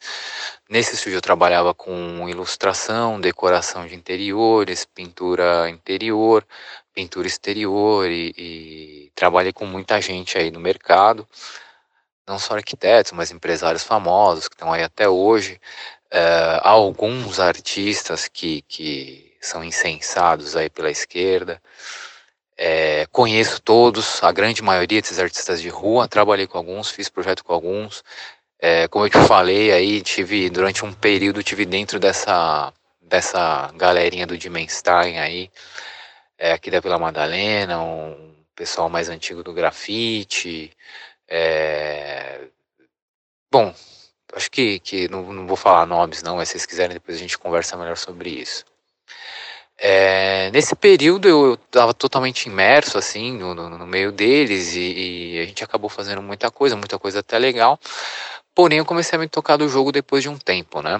Nesse 0.68 0.94
estúdio 0.94 1.18
eu 1.18 1.22
trabalhava 1.22 1.74
com 1.74 2.28
ilustração, 2.28 3.20
decoração 3.20 3.86
de 3.86 3.94
interiores, 3.94 4.86
pintura 4.86 5.68
interior, 5.68 6.44
pintura 6.94 7.26
exterior 7.26 8.10
e, 8.10 8.34
e 8.36 9.12
trabalhei 9.14 9.52
com 9.52 9.66
muita 9.66 10.00
gente 10.00 10.38
aí 10.38 10.50
no 10.50 10.60
mercado, 10.60 11.28
não 12.26 12.38
só 12.38 12.54
arquitetos, 12.54 13.12
mas 13.12 13.30
empresários 13.30 13.82
famosos 13.82 14.48
que 14.48 14.54
estão 14.54 14.72
aí 14.72 14.82
até 14.82 15.08
hoje, 15.08 15.60
uh, 16.12 16.60
alguns 16.62 17.40
artistas 17.40 18.28
que, 18.28 18.62
que 18.62 19.33
são 19.46 19.64
incensados 19.64 20.56
aí 20.56 20.70
pela 20.70 20.90
esquerda, 20.90 21.60
é, 22.56 23.06
conheço 23.10 23.60
todos, 23.60 24.22
a 24.22 24.30
grande 24.32 24.62
maioria 24.62 25.00
desses 25.00 25.18
artistas 25.18 25.60
de 25.60 25.68
rua, 25.68 26.08
trabalhei 26.08 26.46
com 26.46 26.58
alguns, 26.58 26.90
fiz 26.90 27.08
projeto 27.08 27.44
com 27.44 27.52
alguns, 27.52 28.04
é, 28.58 28.88
como 28.88 29.04
eu 29.04 29.10
te 29.10 29.18
falei 29.26 29.72
aí, 29.72 30.00
tive 30.02 30.48
durante 30.50 30.84
um 30.84 30.92
período 30.92 31.42
tive 31.42 31.64
dentro 31.66 31.98
dessa 31.98 32.72
dessa 33.02 33.70
galerinha 33.76 34.26
do 34.26 34.38
Dimenstein 34.38 35.18
aí, 35.18 35.50
é, 36.38 36.52
aqui 36.52 36.70
da 36.70 36.80
Vila 36.80 36.98
Madalena, 36.98 37.80
um 37.82 38.34
pessoal 38.54 38.88
mais 38.88 39.08
antigo 39.08 39.42
do 39.42 39.52
grafite. 39.52 40.72
É... 41.28 42.48
Bom, 43.50 43.74
acho 44.34 44.50
que, 44.50 44.78
que 44.80 45.08
não, 45.08 45.32
não 45.32 45.46
vou 45.46 45.56
falar 45.56 45.86
nomes 45.86 46.22
não, 46.22 46.36
mas 46.36 46.48
se 46.48 46.52
vocês 46.52 46.66
quiserem 46.66 46.94
depois 46.94 47.16
a 47.16 47.20
gente 47.20 47.38
conversa 47.38 47.76
melhor 47.76 47.96
sobre 47.96 48.30
isso. 48.30 48.64
É, 49.86 50.50
nesse 50.50 50.74
período 50.74 51.28
eu 51.28 51.54
estava 51.66 51.92
totalmente 51.92 52.46
imerso 52.46 52.96
assim 52.96 53.36
no, 53.36 53.54
no, 53.54 53.68
no 53.68 53.86
meio 53.86 54.10
deles 54.10 54.74
e, 54.74 55.34
e, 55.34 55.38
a 55.40 55.44
gente 55.44 55.62
acabou 55.62 55.90
fazendo 55.90 56.22
muita 56.22 56.50
coisa, 56.50 56.74
muita 56.74 56.98
coisa 56.98 57.20
até 57.20 57.38
legal. 57.38 57.78
Porém, 58.54 58.78
eu 58.78 58.86
comecei 58.86 59.18
a 59.18 59.20
me 59.20 59.28
tocar 59.28 59.58
do 59.58 59.68
jogo 59.68 59.92
depois 59.92 60.22
de 60.22 60.30
um 60.30 60.38
tempo, 60.38 60.80
né? 60.80 60.98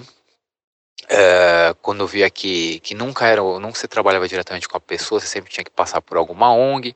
É, 1.07 1.75
quando 1.81 2.07
via 2.07 2.29
que, 2.29 2.79
que 2.79 2.95
nunca 2.95 3.27
era, 3.27 3.41
nunca 3.41 3.75
se 3.75 3.87
trabalhava 3.87 4.27
diretamente 4.27 4.67
com 4.67 4.75
a 4.75 4.79
pessoa, 4.79 5.21
você 5.21 5.27
sempre 5.27 5.51
tinha 5.51 5.63
que 5.63 5.69
passar 5.69 6.01
por 6.01 6.17
alguma 6.17 6.51
ONG, 6.51 6.95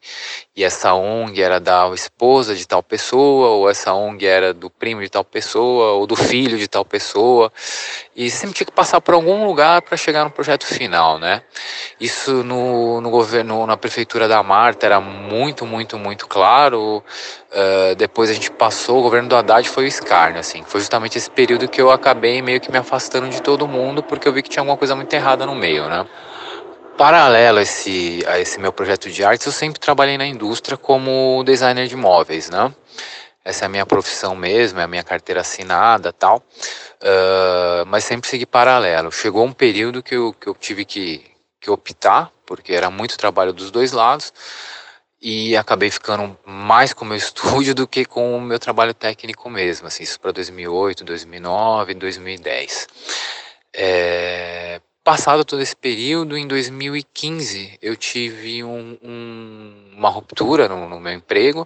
e 0.56 0.63
essa 0.63 0.94
ONG 0.94 1.39
era 1.42 1.60
da 1.60 1.89
esposa 1.94 2.56
de 2.56 2.68
tal 2.68 2.82
pessoa, 2.82 3.50
ou 3.50 3.70
essa 3.70 3.94
ONG 3.94 4.25
era 4.25 4.54
do 4.54 4.70
primo 4.70 5.01
de 5.01 5.10
tal 5.10 5.24
pessoa, 5.24 5.92
ou 5.92 6.08
do 6.08 6.16
filho 6.16 6.58
de 6.58 6.68
tal 6.68 6.84
pessoa, 6.84 7.51
e 8.16 8.30
sempre 8.32 8.56
tinha 8.56 8.66
que 8.66 8.72
passar 8.72 9.00
por 9.00 9.13
algum 9.13 9.46
lugar 9.46 9.82
para 9.84 9.96
chegar 9.96 10.24
no 10.24 10.32
projeto 10.32 10.66
final, 10.66 11.20
né? 11.20 11.44
Isso 12.00 12.44
no, 12.44 13.00
no 13.01 13.10
governo, 13.10 13.66
na 13.66 13.78
prefeitura 13.78 14.28
da 14.28 14.42
Marta 14.42 14.86
era 14.86 15.00
muito, 15.00 15.66
muito, 15.66 15.98
muito 15.98 16.28
claro. 16.28 17.04
Uh, 17.51 17.96
depois 17.96 18.30
a 18.30 18.34
gente 18.34 18.51
passou, 18.51 19.00
o 19.00 19.01
governo 19.01 19.28
do 19.28 19.36
Haddad 19.36 19.68
foi 19.70 19.86
o 19.86 19.88
escárnio, 19.88 20.39
assim. 20.39 20.63
Foi 20.68 20.80
justamente 20.80 21.18
esse 21.18 21.30
período 21.32 21.68
que 21.68 21.82
eu 21.82 21.92
acabei 21.92 22.42
meio 22.42 22.62
que 22.62 22.72
me 22.72 22.78
afastando 22.78 23.28
de 23.30 23.42
todo 23.42 23.68
mundo, 23.68 24.04
porque 24.10 24.28
eu 24.28 24.34
vi 24.34 24.42
que 24.42 24.50
tinha 24.50 24.62
alguma 24.62 24.75
coisa 24.75 24.96
muito 24.96 25.13
errada 25.13 25.46
no 25.46 25.56
meio, 25.56 25.88
né? 25.88 26.06
Paralelo 26.98 27.60
a 27.60 27.62
esse, 27.62 28.25
a 28.28 28.39
esse 28.39 28.60
meu 28.60 28.74
projeto 28.74 29.10
de 29.10 29.24
artes, 29.24 29.46
eu 29.46 29.54
sempre 29.54 29.80
trabalhei 29.80 30.18
na 30.18 30.25
indústria 30.25 30.75
como 30.75 31.42
designer 31.46 31.88
de 31.88 31.96
móveis, 31.96 32.50
né? 32.50 32.74
Essa 33.46 33.66
é 33.66 33.68
a 33.68 33.70
minha 33.70 33.86
profissão 33.86 34.36
mesmo, 34.36 34.80
é 34.80 34.84
a 34.84 34.88
minha 34.88 35.04
carteira 35.04 35.42
assinada 35.42 36.12
tal. 36.12 36.44
Uh, 37.01 37.86
mas 37.88 38.04
sempre 38.04 38.30
segui 38.30 38.46
paralelo. 38.46 39.12
Chegou 39.12 39.46
um 39.46 39.54
período 39.54 40.04
que 40.04 40.16
eu, 40.16 40.34
que 40.34 40.48
eu 40.48 40.56
tive 40.56 40.84
que, 40.84 41.24
que 41.62 41.72
optar, 41.72 42.32
porque 42.46 42.74
era 42.74 42.89
muito 42.89 43.18
trabalho 43.18 43.54
dos 43.54 43.72
dois 43.72 43.94
lados 43.94 44.34
e 45.22 45.56
acabei 45.56 45.89
ficando 45.89 46.38
mais 46.46 46.94
com 46.94 47.06
o 47.06 47.08
meu 47.08 47.18
estúdio 47.18 47.75
do 47.75 47.88
que 47.88 48.06
com 48.06 48.38
o 48.38 48.42
meu 48.42 48.60
trabalho 48.60 48.94
técnico 48.94 49.50
mesmo, 49.50 49.88
assim, 49.88 50.04
isso 50.04 50.20
para 50.20 50.32
2008, 50.32 51.04
2009, 51.04 51.94
2010. 51.94 52.88
É, 53.81 54.81
passado 55.05 55.45
todo 55.45 55.62
esse 55.62 55.74
período, 55.74 56.38
em 56.38 56.45
2015, 56.45 57.79
eu 57.81 57.95
tive 57.95 58.62
um, 58.62 58.98
um, 59.01 59.91
uma 59.95 60.09
ruptura 60.09 60.67
no, 60.67 60.89
no, 60.89 61.00
meu 61.00 61.13
emprego, 61.13 61.65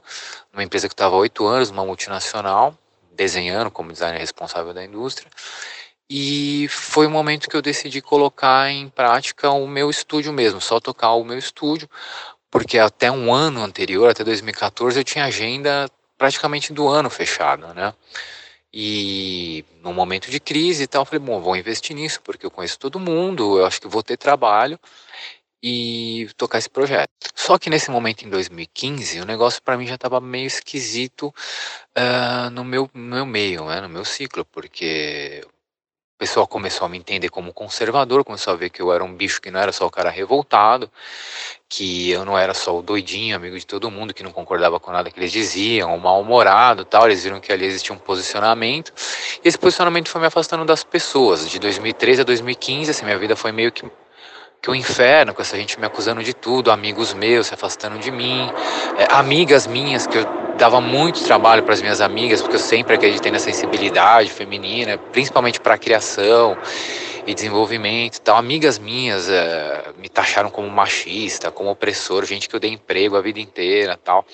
numa 0.53 0.63
empresa 0.63 0.87
que 0.87 0.93
estava 0.93 1.15
há 1.15 1.17
oito 1.17 1.43
anos, 1.47 1.71
uma 1.71 1.83
multinacional, 1.83 2.77
desenhando 3.15 3.71
como 3.71 3.91
designer 3.91 4.19
responsável 4.19 4.75
da 4.75 4.85
indústria, 4.85 5.27
e 6.07 6.67
foi 6.69 7.07
o 7.07 7.09
momento 7.09 7.49
que 7.49 7.55
eu 7.55 7.63
decidi 7.63 7.99
colocar 7.99 8.69
em 8.69 8.89
prática 8.89 9.49
o 9.49 9.67
meu 9.67 9.89
estúdio 9.89 10.31
mesmo, 10.31 10.61
só 10.61 10.79
tocar 10.79 11.13
o 11.13 11.23
meu 11.23 11.39
estúdio, 11.39 11.89
porque 12.51 12.77
até 12.77 13.11
um 13.11 13.33
ano 13.33 13.63
anterior, 13.63 14.07
até 14.07 14.23
2014, 14.23 14.99
eu 14.99 15.03
tinha 15.03 15.25
agenda 15.25 15.89
praticamente 16.15 16.71
do 16.71 16.87
ano 16.87 17.09
fechada, 17.09 17.73
né? 17.73 17.91
E 18.73 19.63
no 19.81 19.93
momento 19.93 20.31
de 20.31 20.39
crise 20.39 20.83
e 20.83 20.87
tal, 20.87 21.03
eu 21.03 21.05
falei, 21.05 21.19
bom, 21.19 21.39
vou 21.39 21.55
investir 21.55 21.95
nisso, 21.95 22.21
porque 22.21 22.45
eu 22.45 22.51
conheço 22.51 22.79
todo 22.79 22.99
mundo, 22.99 23.59
eu 23.59 23.65
acho 23.65 23.79
que 23.79 23.87
vou 23.87 24.01
ter 24.01 24.17
trabalho 24.17 24.79
e 25.61 26.27
tocar 26.37 26.57
esse 26.57 26.69
projeto. 26.69 27.09
Só 27.35 27.57
que 27.57 27.69
nesse 27.69 27.89
momento, 27.89 28.25
em 28.25 28.29
2015, 28.29 29.21
o 29.21 29.25
negócio 29.25 29.61
para 29.63 29.77
mim 29.77 29.87
já 29.87 29.95
estava 29.95 30.19
meio 30.19 30.47
esquisito 30.47 31.33
uh, 31.97 32.49
no, 32.51 32.65
meu, 32.65 32.89
no 32.93 33.01
meu 33.15 33.25
meio, 33.25 33.65
né, 33.65 33.79
no 33.79 33.87
meu 33.87 34.03
ciclo, 34.03 34.43
porque 34.45 35.45
pessoal 36.23 36.47
começou 36.47 36.85
a 36.85 36.89
me 36.89 36.97
entender 36.97 37.27
como 37.27 37.51
conservador, 37.51 38.23
começou 38.23 38.53
a 38.53 38.55
ver 38.55 38.69
que 38.69 38.81
eu 38.81 38.93
era 38.93 39.03
um 39.03 39.13
bicho 39.13 39.41
que 39.41 39.51
não 39.51 39.59
era 39.59 39.73
só 39.73 39.85
o 39.85 39.91
cara 39.91 40.09
revoltado, 40.09 40.89
que 41.67 42.11
eu 42.11 42.23
não 42.23 42.37
era 42.37 42.53
só 42.53 42.79
o 42.79 42.81
doidinho, 42.81 43.35
amigo 43.35 43.59
de 43.59 43.65
todo 43.65 43.91
mundo, 43.91 44.13
que 44.13 44.23
não 44.23 44.31
concordava 44.31 44.79
com 44.79 44.89
nada 44.89 45.11
que 45.11 45.19
eles 45.19 45.33
diziam, 45.33 45.93
o 45.93 45.99
mal-humorado 45.99 46.85
tal. 46.85 47.07
Eles 47.07 47.25
viram 47.25 47.41
que 47.41 47.51
ali 47.51 47.65
existia 47.65 47.93
um 47.93 47.97
posicionamento. 47.97 48.93
E 49.43 49.47
esse 49.49 49.57
posicionamento 49.57 50.07
foi 50.07 50.21
me 50.21 50.27
afastando 50.27 50.63
das 50.63 50.81
pessoas. 50.81 51.49
De 51.49 51.59
2013 51.59 52.21
a 52.21 52.23
2015, 52.23 52.91
assim, 52.91 53.03
minha 53.03 53.19
vida 53.19 53.35
foi 53.35 53.51
meio 53.51 53.69
que 53.69 53.85
que 54.63 54.71
o 54.71 54.75
inferno, 54.75 55.33
com 55.33 55.41
essa 55.41 55.57
gente 55.57 55.77
me 55.77 55.85
acusando 55.85 56.23
de 56.23 56.33
tudo, 56.33 56.71
amigos 56.71 57.13
meus 57.13 57.47
se 57.47 57.53
afastando 57.53 57.99
de 57.99 58.09
mim, 58.09 58.49
é, 58.97 59.13
amigas 59.13 59.67
minhas 59.67 60.07
que 60.07 60.19
eu 60.19 60.25
dava 60.57 60.79
muito 60.79 61.21
trabalho 61.21 61.61
para 61.61 61.73
as 61.73 61.81
minhas 61.81 61.99
amigas, 61.99 62.41
porque 62.41 62.55
eu 62.55 62.59
sempre 62.61 62.95
acreditei 62.95 63.29
na 63.29 63.39
sensibilidade 63.39 64.29
feminina, 64.29 64.97
principalmente 65.11 65.59
para 65.59 65.73
a 65.73 65.77
criação 65.77 66.57
e 67.27 67.33
desenvolvimento 67.33 68.21
tal. 68.21 68.37
Amigas 68.37 68.79
minhas 68.79 69.27
é, 69.27 69.91
me 69.97 70.07
taxaram 70.07 70.49
como 70.49 70.69
machista, 70.69 71.51
como 71.51 71.69
opressor, 71.69 72.23
gente 72.23 72.47
que 72.47 72.55
eu 72.55 72.59
dei 72.59 72.71
emprego 72.71 73.17
a 73.17 73.21
vida 73.21 73.41
inteira 73.41 73.99
tal. 74.01 74.25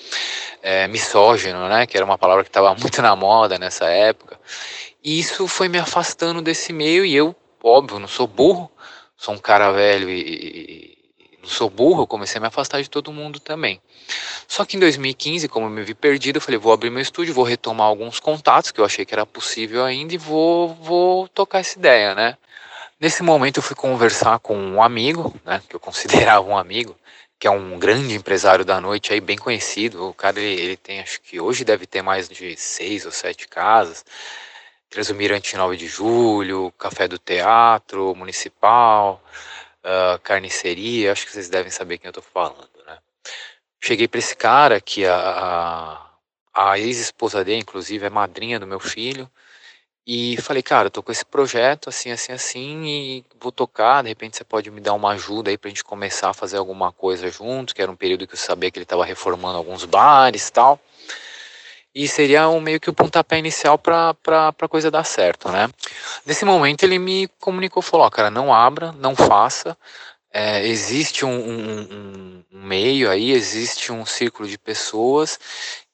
É, 0.62 0.86
misógino, 0.86 1.68
né, 1.68 1.86
que 1.86 1.96
era 1.96 2.06
uma 2.06 2.16
palavra 2.16 2.44
que 2.44 2.50
estava 2.50 2.72
muito 2.78 3.02
na 3.02 3.16
moda 3.16 3.58
nessa 3.58 3.86
época. 3.86 4.38
E 5.02 5.18
isso 5.18 5.48
foi 5.48 5.68
me 5.68 5.78
afastando 5.78 6.40
desse 6.40 6.72
meio 6.72 7.04
e 7.04 7.16
eu, 7.16 7.34
óbvio, 7.60 7.98
não 7.98 8.06
sou 8.06 8.28
burro, 8.28 8.70
sou 9.20 9.34
um 9.34 9.38
cara 9.38 9.70
velho 9.70 10.08
e, 10.08 10.18
e, 10.18 10.98
e, 11.18 11.38
não 11.42 11.48
sou 11.48 11.68
burro, 11.68 12.04
eu 12.04 12.06
comecei 12.06 12.38
a 12.38 12.40
me 12.40 12.46
afastar 12.46 12.80
de 12.80 12.88
todo 12.88 13.12
mundo 13.12 13.38
também. 13.38 13.78
Só 14.48 14.64
que 14.64 14.78
em 14.78 14.80
2015, 14.80 15.46
como 15.46 15.66
eu 15.66 15.70
me 15.70 15.82
vi 15.82 15.94
perdido, 15.94 16.36
eu 16.36 16.40
falei, 16.40 16.58
vou 16.58 16.72
abrir 16.72 16.88
meu 16.88 17.02
estúdio, 17.02 17.34
vou 17.34 17.44
retomar 17.44 17.86
alguns 17.86 18.18
contatos 18.18 18.70
que 18.70 18.80
eu 18.80 18.84
achei 18.84 19.04
que 19.04 19.12
era 19.12 19.26
possível 19.26 19.84
ainda 19.84 20.14
e 20.14 20.16
vou, 20.16 20.74
vou 20.74 21.28
tocar 21.28 21.58
essa 21.58 21.78
ideia, 21.78 22.14
né? 22.14 22.38
Nesse 22.98 23.22
momento 23.22 23.58
eu 23.58 23.62
fui 23.62 23.76
conversar 23.76 24.38
com 24.38 24.56
um 24.56 24.82
amigo, 24.82 25.34
né, 25.44 25.60
que 25.68 25.76
eu 25.76 25.80
considerava 25.80 26.48
um 26.48 26.56
amigo, 26.56 26.96
que 27.38 27.46
é 27.46 27.50
um 27.50 27.78
grande 27.78 28.14
empresário 28.14 28.64
da 28.64 28.80
noite 28.80 29.12
aí, 29.12 29.20
bem 29.20 29.36
conhecido. 29.36 30.08
O 30.08 30.14
cara, 30.14 30.40
ele, 30.40 30.62
ele 30.62 30.76
tem, 30.78 31.00
acho 31.00 31.20
que 31.20 31.38
hoje 31.38 31.62
deve 31.62 31.86
ter 31.86 32.00
mais 32.00 32.26
de 32.26 32.56
seis 32.56 33.04
ou 33.04 33.12
sete 33.12 33.46
casas. 33.46 34.02
Transumirante 34.90 35.56
9 35.56 35.76
de 35.76 35.86
Julho, 35.86 36.72
Café 36.72 37.06
do 37.06 37.16
Teatro, 37.16 38.12
Municipal, 38.16 39.22
uh, 39.84 40.18
Carniceria, 40.18 41.12
acho 41.12 41.24
que 41.24 41.32
vocês 41.32 41.48
devem 41.48 41.70
saber 41.70 41.96
quem 41.98 42.08
eu 42.08 42.10
estou 42.10 42.24
falando, 42.24 42.68
né? 42.84 42.98
Cheguei 43.80 44.08
para 44.08 44.18
esse 44.18 44.34
cara, 44.34 44.80
que 44.80 45.06
a, 45.06 45.14
a, 46.52 46.70
a 46.72 46.78
ex-esposa 46.80 47.44
dele, 47.44 47.60
inclusive, 47.60 48.04
é 48.04 48.10
madrinha 48.10 48.58
do 48.58 48.66
meu 48.66 48.80
filho, 48.80 49.30
e 50.04 50.36
falei, 50.38 50.60
cara, 50.60 50.88
eu 50.88 50.90
tô 50.90 51.04
com 51.04 51.12
esse 51.12 51.24
projeto, 51.24 51.88
assim, 51.88 52.10
assim, 52.10 52.32
assim, 52.32 52.84
e 52.84 53.24
vou 53.40 53.52
tocar, 53.52 54.02
de 54.02 54.08
repente 54.08 54.36
você 54.36 54.42
pode 54.42 54.72
me 54.72 54.80
dar 54.80 54.94
uma 54.94 55.12
ajuda 55.12 55.50
aí 55.50 55.56
pra 55.56 55.68
gente 55.68 55.84
começar 55.84 56.30
a 56.30 56.34
fazer 56.34 56.56
alguma 56.56 56.90
coisa 56.90 57.30
junto, 57.30 57.76
que 57.76 57.80
era 57.80 57.92
um 57.92 57.96
período 57.96 58.26
que 58.26 58.34
eu 58.34 58.38
sabia 58.38 58.72
que 58.72 58.78
ele 58.78 58.84
estava 58.84 59.04
reformando 59.04 59.56
alguns 59.56 59.84
bares 59.84 60.48
e 60.48 60.52
tal 60.52 60.80
e 61.94 62.06
seria 62.06 62.48
um, 62.48 62.60
meio 62.60 62.80
que 62.80 62.90
o 62.90 62.94
pontapé 62.94 63.38
inicial 63.38 63.76
para 63.78 64.14
a 64.48 64.68
coisa 64.68 64.90
dar 64.90 65.04
certo, 65.04 65.48
né? 65.50 65.68
Nesse 66.24 66.44
momento 66.44 66.84
ele 66.84 66.98
me 66.98 67.28
comunicou, 67.38 67.82
falou, 67.82 68.06
ó, 68.06 68.10
cara, 68.10 68.30
não 68.30 68.52
abra, 68.54 68.92
não 68.92 69.16
faça, 69.16 69.76
é, 70.32 70.66
existe 70.66 71.24
um, 71.24 71.30
um, 71.30 71.80
um, 71.90 72.44
meio 72.52 73.10
aí, 73.10 73.32
existe 73.32 73.90
um 73.90 74.06
círculo 74.06 74.48
de 74.48 74.56
pessoas 74.56 75.38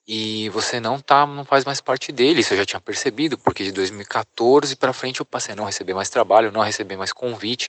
e 0.06 0.48
você 0.50 0.78
não 0.78 1.00
tá, 1.00 1.26
não 1.26 1.44
faz 1.44 1.64
mais 1.64 1.80
parte 1.80 2.12
dele. 2.12 2.40
Isso 2.40 2.52
eu 2.52 2.59
já 2.59 2.66
tinha 2.66 2.80
percebido, 2.80 3.38
porque 3.38 3.64
de 3.64 3.72
2014 3.72 4.76
para 4.76 4.92
frente 4.92 5.20
eu 5.20 5.26
passei 5.26 5.54
a 5.54 5.56
não 5.56 5.64
receber 5.64 5.94
mais 5.94 6.11
trabalho, 6.11 6.52
não 6.52 6.61
receber 6.61 6.96
mais 6.96 7.12
convite, 7.12 7.68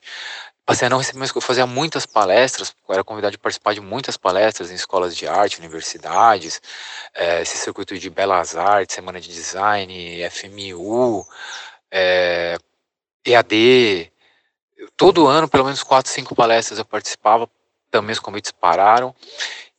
passei 0.68 0.86
a 0.86 0.90
não 0.90 0.98
receber 0.98 1.20
mais, 1.20 1.34
eu 1.34 1.40
fazia 1.40 1.66
muitas 1.66 2.04
palestras, 2.04 2.76
era 2.90 3.02
convidado 3.02 3.30
de 3.30 3.38
participar 3.38 3.72
de 3.72 3.80
muitas 3.80 4.18
palestras 4.18 4.70
em 4.70 4.74
escolas 4.74 5.16
de 5.16 5.26
arte, 5.26 5.58
universidades, 5.58 6.60
é, 7.14 7.40
esse 7.40 7.56
circuito 7.56 7.98
de 7.98 8.10
belas 8.10 8.54
artes, 8.54 8.94
semana 8.94 9.18
de 9.18 9.32
design, 9.32 10.20
FMU, 10.28 11.26
é, 11.90 12.58
EAD, 13.24 14.12
todo 14.94 15.26
ano 15.26 15.48
pelo 15.48 15.64
menos 15.64 15.82
quatro, 15.82 16.12
cinco 16.12 16.34
palestras 16.34 16.78
eu 16.78 16.84
participava, 16.84 17.48
também 17.90 18.12
os 18.12 18.18
convites 18.18 18.52
pararam, 18.52 19.14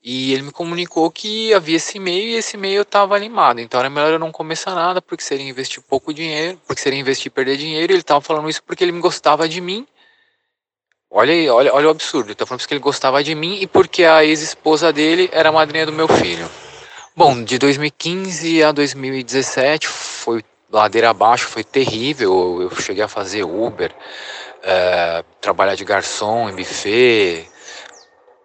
e 0.01 0.33
ele 0.33 0.41
me 0.41 0.51
comunicou 0.51 1.11
que 1.11 1.53
havia 1.53 1.77
esse 1.77 1.97
e-mail 1.97 2.29
e 2.29 2.35
esse 2.37 2.57
e-mail 2.57 2.81
estava 2.81 3.15
animado. 3.15 3.61
Então 3.61 3.79
era 3.79 3.91
melhor 3.91 4.13
eu 4.13 4.17
não 4.17 4.31
começar 4.31 4.73
nada, 4.73 5.03
porque 5.03 5.23
seria 5.23 5.47
investir 5.47 5.83
pouco 5.83 6.11
dinheiro, 6.11 6.59
porque 6.65 6.81
seria 6.81 6.97
investir 6.97 7.31
perder 7.31 7.57
dinheiro. 7.57 7.93
Ele 7.93 7.99
estava 7.99 8.21
falando 8.21 8.49
isso 8.49 8.63
porque 8.63 8.83
ele 8.83 8.99
gostava 8.99 9.47
de 9.47 9.61
mim. 9.61 9.85
Olha 11.11 11.33
aí, 11.33 11.49
olha, 11.49 11.73
olha 11.73 11.87
o 11.87 11.91
absurdo. 11.91 12.27
Ele 12.27 12.35
tá 12.35 12.45
falando 12.45 12.65
que 12.65 12.73
ele 12.73 12.79
gostava 12.79 13.23
de 13.23 13.33
mim 13.33 13.57
e 13.61 13.67
porque 13.67 14.03
a 14.03 14.23
ex-esposa 14.23 14.93
dele 14.93 15.29
era 15.31 15.49
a 15.49 15.51
madrinha 15.51 15.85
do 15.85 15.91
meu 15.91 16.07
filho. 16.07 16.47
Bom, 17.15 17.43
de 17.43 17.57
2015 17.57 18.63
a 18.63 18.71
2017 18.71 19.87
foi 19.87 20.43
ladeira 20.71 21.09
abaixo, 21.09 21.47
foi 21.47 21.63
terrível. 21.63 22.61
Eu 22.61 22.81
cheguei 22.81 23.03
a 23.03 23.07
fazer 23.07 23.43
Uber. 23.43 23.91
é, 24.63 25.23
trabalhar 25.41 25.75
de 25.75 25.85
garçom 25.85 26.49
em 26.49 26.55
buffet, 26.55 27.48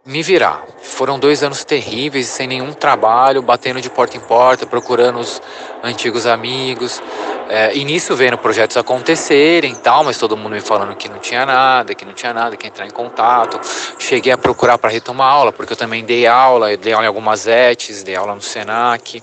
me 0.07 0.23
virar. 0.23 0.67
Foram 0.83 1.19
dois 1.19 1.43
anos 1.43 1.65
terríveis, 1.65 2.27
sem 2.27 2.47
nenhum 2.47 2.73
trabalho, 2.73 3.41
batendo 3.41 3.81
de 3.81 3.89
porta 3.89 4.17
em 4.17 4.21
porta, 4.21 4.67
procurando 4.67 5.19
os 5.19 5.41
antigos 5.83 6.27
amigos. 6.27 7.03
É, 7.49 7.75
e 7.75 7.85
nisso 7.85 8.15
vendo 8.15 8.39
projetos 8.39 8.77
acontecerem 8.77 9.75
tal, 9.75 10.05
mas 10.05 10.19
todo 10.19 10.37
mundo 10.37 10.53
me 10.53 10.61
falando 10.61 10.95
que 10.95 11.09
não 11.09 11.19
tinha 11.19 11.45
nada, 11.45 11.95
que 11.95 12.05
não 12.05 12.13
tinha 12.13 12.33
nada, 12.35 12.57
que 12.57 12.67
entrar 12.67 12.87
em 12.87 12.91
contato. 12.91 13.59
Cheguei 13.99 14.33
a 14.33 14.39
procurar 14.39 14.77
para 14.77 14.91
retomar 14.91 15.31
aula, 15.31 15.53
porque 15.53 15.73
eu 15.73 15.77
também 15.77 16.05
dei 16.05 16.27
aula, 16.27 16.77
dei 16.77 16.93
aula 16.93 17.05
em 17.05 17.09
algumas 17.09 17.47
ETs, 17.47 18.03
dei 18.03 18.15
aula 18.17 18.35
no 18.35 18.43
SENAC, 18.43 19.23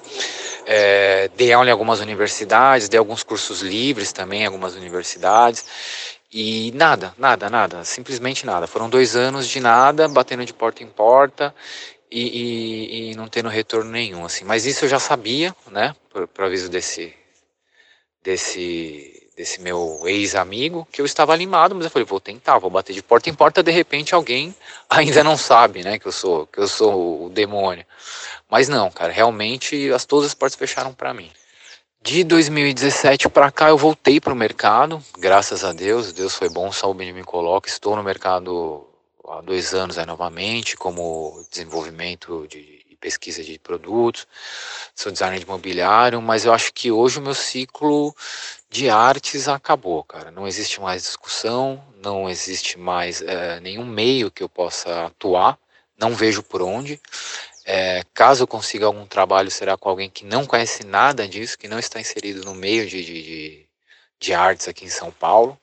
é, 0.66 1.30
dei 1.36 1.52
aula 1.52 1.70
em 1.70 1.72
algumas 1.72 2.00
universidades, 2.00 2.90
dei 2.90 2.98
alguns 2.98 3.24
cursos 3.24 3.62
livres 3.62 4.12
também 4.12 4.42
em 4.42 4.46
algumas 4.46 4.76
universidades. 4.76 5.66
E 6.34 6.72
nada, 6.72 7.14
nada, 7.18 7.50
nada, 7.50 7.84
simplesmente 7.84 8.46
nada. 8.46 8.66
Foram 8.66 8.90
dois 8.90 9.16
anos 9.16 9.48
de 9.48 9.60
nada, 9.60 10.08
batendo 10.08 10.46
de 10.46 10.54
porta 10.54 10.82
em 10.82 10.88
porta 10.88 11.54
e, 12.10 12.22
e, 12.22 13.12
e 13.12 13.16
não 13.16 13.28
tendo 13.28 13.50
retorno 13.50 13.92
nenhum, 13.92 14.24
assim. 14.24 14.46
Mas 14.46 14.66
isso 14.66 14.86
eu 14.86 14.90
já 14.90 15.00
sabia, 15.00 15.54
né, 15.70 15.94
por, 16.10 16.28
por 16.30 16.46
aviso 16.46 16.70
desse, 16.70 17.14
desse, 18.24 19.30
desse 19.36 19.60
meu 19.62 20.04
ex-amigo, 20.06 20.88
que 20.90 21.02
eu 21.02 21.06
estava 21.06 21.34
animado, 21.34 21.76
mas 21.76 21.84
eu 21.86 21.92
falei, 21.92 22.06
vou 22.06 22.20
tentar, 22.20 22.60
vou 22.60 22.70
bater 22.70 22.94
de 22.94 23.04
porta 23.04 23.30
em 23.30 23.34
porta, 23.34 23.62
de 23.62 23.72
repente 23.72 24.16
alguém 24.16 24.56
ainda 24.90 25.24
não 25.24 25.36
sabe, 25.36 25.84
né, 25.84 26.00
que 26.00 26.08
eu 26.08 26.12
sou, 26.14 26.48
que 26.48 26.60
eu 26.60 26.68
sou 26.68 27.26
o 27.26 27.30
demônio. 27.30 27.86
Mas 28.50 28.70
não, 28.70 28.90
cara, 28.90 29.12
realmente 29.12 29.92
as, 29.92 30.06
todas 30.06 30.28
as 30.28 30.34
portas 30.34 30.58
fecharam 30.58 30.94
para 30.94 31.14
mim. 31.14 31.32
De 32.04 32.24
2017 32.24 33.30
para 33.30 33.52
cá 33.52 33.70
eu 33.70 33.78
voltei 33.78 34.20
para 34.20 34.34
o 34.34 34.36
mercado, 34.36 35.04
graças 35.20 35.64
a 35.64 35.72
Deus, 35.72 36.12
Deus 36.12 36.34
foi 36.34 36.50
bom, 36.50 36.72
saúde 36.72 37.14
me 37.14 37.24
coloca, 37.24 37.70
estou 37.70 37.96
no 37.96 38.02
mercado 38.02 38.88
há 39.28 39.40
dois 39.42 39.76
anos 39.76 40.00
aí, 40.00 40.06
novamente, 40.08 40.76
como 40.76 41.46
desenvolvimento 41.52 42.48
de 42.48 42.82
pesquisa 43.00 43.44
de 43.44 43.60
produtos, 43.60 44.28
sou 44.96 45.12
designer 45.12 45.40
de 45.40 45.46
mobiliário, 45.46 46.20
mas 46.20 46.44
eu 46.44 46.52
acho 46.52 46.74
que 46.74 46.92
hoje 46.92 47.20
o 47.20 47.22
meu 47.22 47.36
ciclo 47.36 48.16
de 48.68 48.90
artes 48.90 49.48
acabou, 49.48 50.04
cara. 50.04 50.32
Não 50.32 50.48
existe 50.48 50.82
mais 50.82 51.04
discussão, 51.04 51.84
não 52.04 52.28
existe 52.28 52.80
mais 52.80 53.22
é, 53.22 53.60
nenhum 53.60 53.86
meio 53.86 54.32
que 54.32 54.42
eu 54.42 54.50
possa 54.50 55.06
atuar, 55.06 55.56
não 56.00 56.16
vejo 56.16 56.42
por 56.42 56.64
onde. 56.64 57.00
É, 57.66 58.04
caso 58.14 58.48
consiga 58.48 58.86
algum 58.86 59.06
trabalho, 59.06 59.52
será 59.52 59.78
com 59.78 59.90
alguém 59.90 60.10
que 60.10 60.26
não 60.26 60.46
conhece 60.46 60.84
nada 60.84 61.28
disso, 61.28 61.58
que 61.58 61.68
não 61.68 61.78
está 61.80 62.00
inserido 62.00 62.44
no 62.44 62.56
meio 62.56 62.88
de, 62.88 63.04
de, 63.04 63.24
de, 63.24 63.66
de 64.20 64.34
artes 64.34 64.68
aqui 64.68 64.86
em 64.86 64.90
São 64.90 65.12
Paulo. 65.12 65.58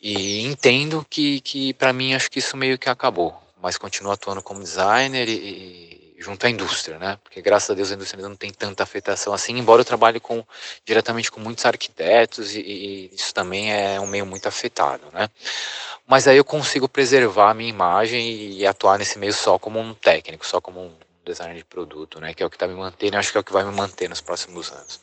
E 0.00 0.42
entendo 0.42 1.06
que, 1.08 1.40
que 1.40 1.72
para 1.74 1.92
mim, 1.92 2.14
acho 2.14 2.30
que 2.30 2.38
isso 2.38 2.56
meio 2.56 2.78
que 2.78 2.88
acabou. 2.88 3.34
Mas 3.60 3.78
continuo 3.78 4.12
atuando 4.12 4.42
como 4.42 4.60
designer 4.60 5.28
e, 5.28 6.03
junto 6.18 6.46
à 6.46 6.50
indústria, 6.50 6.98
né? 6.98 7.18
Porque 7.22 7.42
graças 7.42 7.70
a 7.70 7.74
Deus 7.74 7.90
a 7.90 7.94
indústria 7.94 8.22
não 8.26 8.36
tem 8.36 8.50
tanta 8.50 8.82
afetação 8.82 9.32
assim, 9.32 9.56
embora 9.58 9.80
eu 9.80 9.84
trabalhe 9.84 10.20
com, 10.20 10.44
diretamente 10.84 11.30
com 11.30 11.40
muitos 11.40 11.64
arquitetos 11.64 12.54
e, 12.54 12.60
e 12.60 13.14
isso 13.14 13.34
também 13.34 13.72
é 13.72 14.00
um 14.00 14.06
meio 14.06 14.26
muito 14.26 14.46
afetado, 14.46 15.04
né? 15.12 15.28
mas 16.06 16.28
aí 16.28 16.36
eu 16.36 16.44
consigo 16.44 16.88
preservar 16.88 17.50
a 17.50 17.54
minha 17.54 17.70
imagem 17.70 18.52
e 18.52 18.66
atuar 18.66 18.98
nesse 18.98 19.18
meio 19.18 19.32
só 19.32 19.58
como 19.58 19.80
um 19.80 19.94
técnico, 19.94 20.46
só 20.46 20.60
como 20.60 20.80
um 20.80 20.92
designer 21.24 21.56
de 21.56 21.64
produto, 21.64 22.20
né? 22.20 22.34
Que 22.34 22.42
é 22.42 22.46
o 22.46 22.50
que 22.50 22.56
está 22.56 22.66
me 22.66 22.74
mantendo 22.74 23.16
e 23.16 23.18
acho 23.18 23.32
que 23.32 23.38
é 23.38 23.40
o 23.40 23.44
que 23.44 23.52
vai 23.52 23.64
me 23.64 23.72
manter 23.72 24.08
nos 24.08 24.20
próximos 24.20 24.70
anos. 24.70 25.00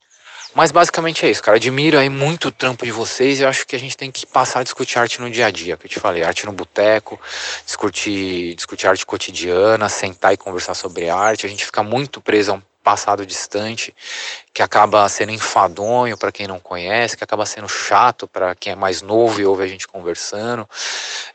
Mas 0.53 0.71
basicamente 0.71 1.25
é 1.25 1.29
isso, 1.29 1.41
cara. 1.41 1.55
Admiro 1.57 1.97
aí 1.97 2.09
muito 2.09 2.49
o 2.49 2.51
trampo 2.51 2.85
de 2.85 2.91
vocês 2.91 3.39
e 3.39 3.45
acho 3.45 3.65
que 3.65 3.75
a 3.75 3.79
gente 3.79 3.95
tem 3.95 4.11
que 4.11 4.25
passar 4.25 4.59
a 4.59 4.63
discutir 4.63 4.99
arte 4.99 5.21
no 5.21 5.29
dia 5.29 5.45
a 5.45 5.51
dia, 5.51 5.77
que 5.77 5.85
eu 5.85 5.89
te 5.89 5.99
falei, 5.99 6.23
arte 6.23 6.45
no 6.45 6.51
boteco, 6.51 7.19
discutir, 7.65 8.53
discutir 8.55 8.87
arte 8.87 9.05
cotidiana, 9.05 9.87
sentar 9.87 10.33
e 10.33 10.37
conversar 10.37 10.73
sobre 10.73 11.09
arte. 11.09 11.45
A 11.45 11.49
gente 11.49 11.65
fica 11.65 11.81
muito 11.81 12.19
preso 12.19 12.51
a 12.51 12.55
um 12.55 12.61
passado 12.83 13.25
distante, 13.25 13.93
que 14.53 14.61
acaba 14.61 15.07
sendo 15.07 15.31
enfadonho 15.31 16.17
para 16.17 16.31
quem 16.31 16.47
não 16.47 16.59
conhece, 16.59 17.15
que 17.15 17.23
acaba 17.23 17.45
sendo 17.45 17.69
chato 17.69 18.27
para 18.27 18.55
quem 18.55 18.73
é 18.73 18.75
mais 18.75 19.01
novo 19.01 19.39
e 19.39 19.45
ouve 19.45 19.63
a 19.63 19.67
gente 19.67 19.87
conversando. 19.87 20.67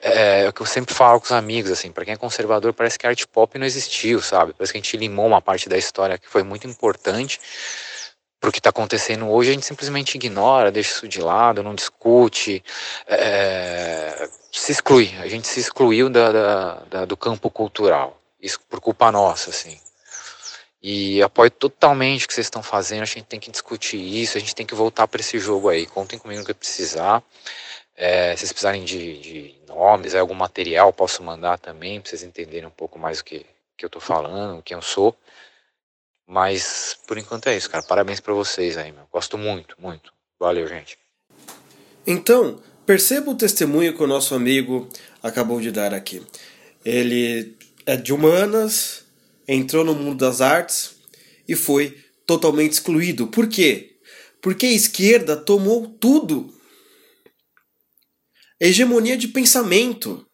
É, 0.02 0.44
é 0.44 0.48
o 0.48 0.52
que 0.52 0.60
eu 0.60 0.66
sempre 0.66 0.92
falo 0.92 1.20
com 1.20 1.26
os 1.26 1.32
amigos, 1.32 1.70
assim, 1.70 1.90
para 1.90 2.04
quem 2.04 2.14
é 2.14 2.16
conservador, 2.16 2.72
parece 2.72 2.98
que 2.98 3.06
a 3.06 3.10
arte 3.10 3.26
pop 3.26 3.58
não 3.58 3.64
existiu, 3.64 4.20
sabe? 4.20 4.52
Parece 4.52 4.72
que 4.72 4.78
a 4.78 4.82
gente 4.82 4.96
limou 4.96 5.26
uma 5.26 5.40
parte 5.40 5.68
da 5.68 5.78
história 5.78 6.18
que 6.18 6.28
foi 6.28 6.42
muito 6.42 6.66
importante 6.66 7.40
para 8.46 8.50
o 8.50 8.52
que 8.52 8.60
está 8.60 8.70
acontecendo 8.70 9.28
hoje, 9.28 9.50
a 9.50 9.54
gente 9.54 9.66
simplesmente 9.66 10.14
ignora, 10.14 10.70
deixa 10.70 10.92
isso 10.92 11.08
de 11.08 11.20
lado, 11.20 11.64
não 11.64 11.74
discute, 11.74 12.62
é, 13.08 14.28
se 14.52 14.70
exclui. 14.70 15.12
A 15.18 15.26
gente 15.26 15.48
se 15.48 15.58
excluiu 15.58 16.08
da, 16.08 16.30
da, 16.30 16.74
da, 16.88 17.04
do 17.04 17.16
campo 17.16 17.50
cultural. 17.50 18.16
Isso 18.40 18.60
por 18.70 18.80
culpa 18.80 19.10
nossa, 19.10 19.50
assim. 19.50 19.80
E 20.80 21.20
apoio 21.22 21.50
totalmente 21.50 22.24
o 22.24 22.28
que 22.28 22.34
vocês 22.34 22.46
estão 22.46 22.62
fazendo. 22.62 23.02
A 23.02 23.06
gente 23.06 23.24
tem 23.24 23.40
que 23.40 23.50
discutir 23.50 23.98
isso, 23.98 24.38
a 24.38 24.40
gente 24.40 24.54
tem 24.54 24.64
que 24.64 24.76
voltar 24.76 25.08
para 25.08 25.20
esse 25.20 25.40
jogo 25.40 25.68
aí. 25.68 25.84
Contem 25.84 26.16
comigo 26.16 26.38
no 26.38 26.46
que 26.46 26.54
precisar. 26.54 27.24
É, 27.96 28.30
se 28.36 28.42
vocês 28.42 28.52
precisarem 28.52 28.84
de, 28.84 29.18
de 29.18 29.54
nomes, 29.66 30.14
algum 30.14 30.34
material, 30.34 30.92
posso 30.92 31.20
mandar 31.20 31.58
também, 31.58 32.00
para 32.00 32.10
vocês 32.10 32.22
entenderem 32.22 32.68
um 32.68 32.70
pouco 32.70 32.96
mais 32.96 33.18
o 33.18 33.24
que, 33.24 33.44
que 33.76 33.84
eu 33.84 33.88
estou 33.88 34.00
falando, 34.00 34.62
quem 34.62 34.76
eu 34.76 34.82
sou. 34.82 35.16
Mas 36.26 36.98
por 37.06 37.16
enquanto 37.18 37.48
é 37.48 37.56
isso, 37.56 37.70
cara. 37.70 37.84
Parabéns 37.84 38.20
para 38.20 38.34
vocês 38.34 38.76
aí, 38.76 38.90
meu. 38.90 39.06
Gosto 39.12 39.38
muito, 39.38 39.76
muito. 39.78 40.12
Valeu, 40.38 40.66
gente. 40.66 40.98
Então, 42.06 42.60
perceba 42.84 43.30
o 43.30 43.36
testemunho 43.36 43.94
que 43.94 44.02
o 44.02 44.06
nosso 44.06 44.34
amigo 44.34 44.88
acabou 45.22 45.60
de 45.60 45.70
dar 45.70 45.94
aqui. 45.94 46.24
Ele 46.84 47.56
é 47.84 47.96
de 47.96 48.12
humanas, 48.12 49.04
entrou 49.46 49.84
no 49.84 49.94
mundo 49.94 50.18
das 50.18 50.40
artes 50.40 50.96
e 51.48 51.54
foi 51.54 51.96
totalmente 52.26 52.72
excluído. 52.72 53.28
Por 53.28 53.48
quê? 53.48 53.96
Porque 54.42 54.66
a 54.66 54.72
esquerda 54.72 55.36
tomou 55.36 55.86
tudo. 55.86 56.52
Hegemonia 58.60 59.16
de 59.16 59.28
pensamento. 59.28 60.26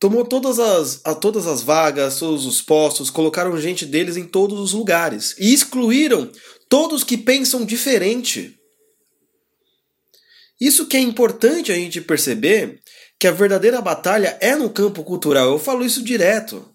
Tomou 0.00 0.24
todas 0.24 0.58
as, 0.58 1.02
a, 1.04 1.14
todas 1.14 1.46
as 1.46 1.60
vagas, 1.60 2.18
todos 2.18 2.46
os 2.46 2.62
postos, 2.62 3.10
colocaram 3.10 3.60
gente 3.60 3.84
deles 3.84 4.16
em 4.16 4.26
todos 4.26 4.58
os 4.58 4.72
lugares. 4.72 5.36
E 5.38 5.52
excluíram 5.52 6.32
todos 6.70 7.04
que 7.04 7.18
pensam 7.18 7.66
diferente. 7.66 8.58
Isso 10.58 10.86
que 10.86 10.96
é 10.96 11.00
importante 11.00 11.70
a 11.70 11.74
gente 11.74 12.00
perceber 12.00 12.80
que 13.18 13.26
a 13.26 13.30
verdadeira 13.30 13.82
batalha 13.82 14.38
é 14.40 14.56
no 14.56 14.70
campo 14.70 15.04
cultural. 15.04 15.50
Eu 15.50 15.58
falo 15.58 15.84
isso 15.84 16.02
direto. 16.02 16.74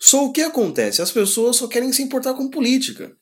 Só 0.00 0.24
o 0.24 0.32
que 0.32 0.40
acontece? 0.40 1.02
As 1.02 1.10
pessoas 1.10 1.56
só 1.56 1.66
querem 1.66 1.92
se 1.92 2.00
importar 2.00 2.34
com 2.34 2.48
política. 2.48 3.12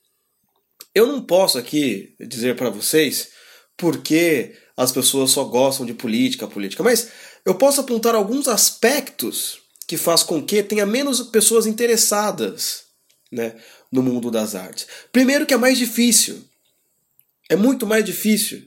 Eu 0.94 1.06
não 1.06 1.24
posso 1.24 1.56
aqui 1.56 2.14
dizer 2.20 2.56
para 2.56 2.68
vocês 2.68 3.30
porque 3.74 4.54
as 4.76 4.92
pessoas 4.92 5.30
só 5.30 5.44
gostam 5.44 5.86
de 5.86 5.94
política, 5.94 6.46
política, 6.46 6.82
mas 6.82 7.10
eu 7.44 7.54
posso 7.54 7.80
apontar 7.80 8.14
alguns 8.14 8.48
aspectos 8.48 9.60
que 9.86 9.96
faz 9.96 10.22
com 10.22 10.44
que 10.44 10.62
tenha 10.62 10.84
menos 10.84 11.22
pessoas 11.22 11.66
interessadas 11.66 12.84
né, 13.32 13.56
no 13.90 14.02
mundo 14.02 14.30
das 14.30 14.54
artes. 14.54 14.86
Primeiro 15.10 15.46
que 15.46 15.54
é 15.54 15.56
mais 15.56 15.78
difícil. 15.78 16.44
É 17.48 17.56
muito 17.56 17.86
mais 17.86 18.04
difícil. 18.04 18.62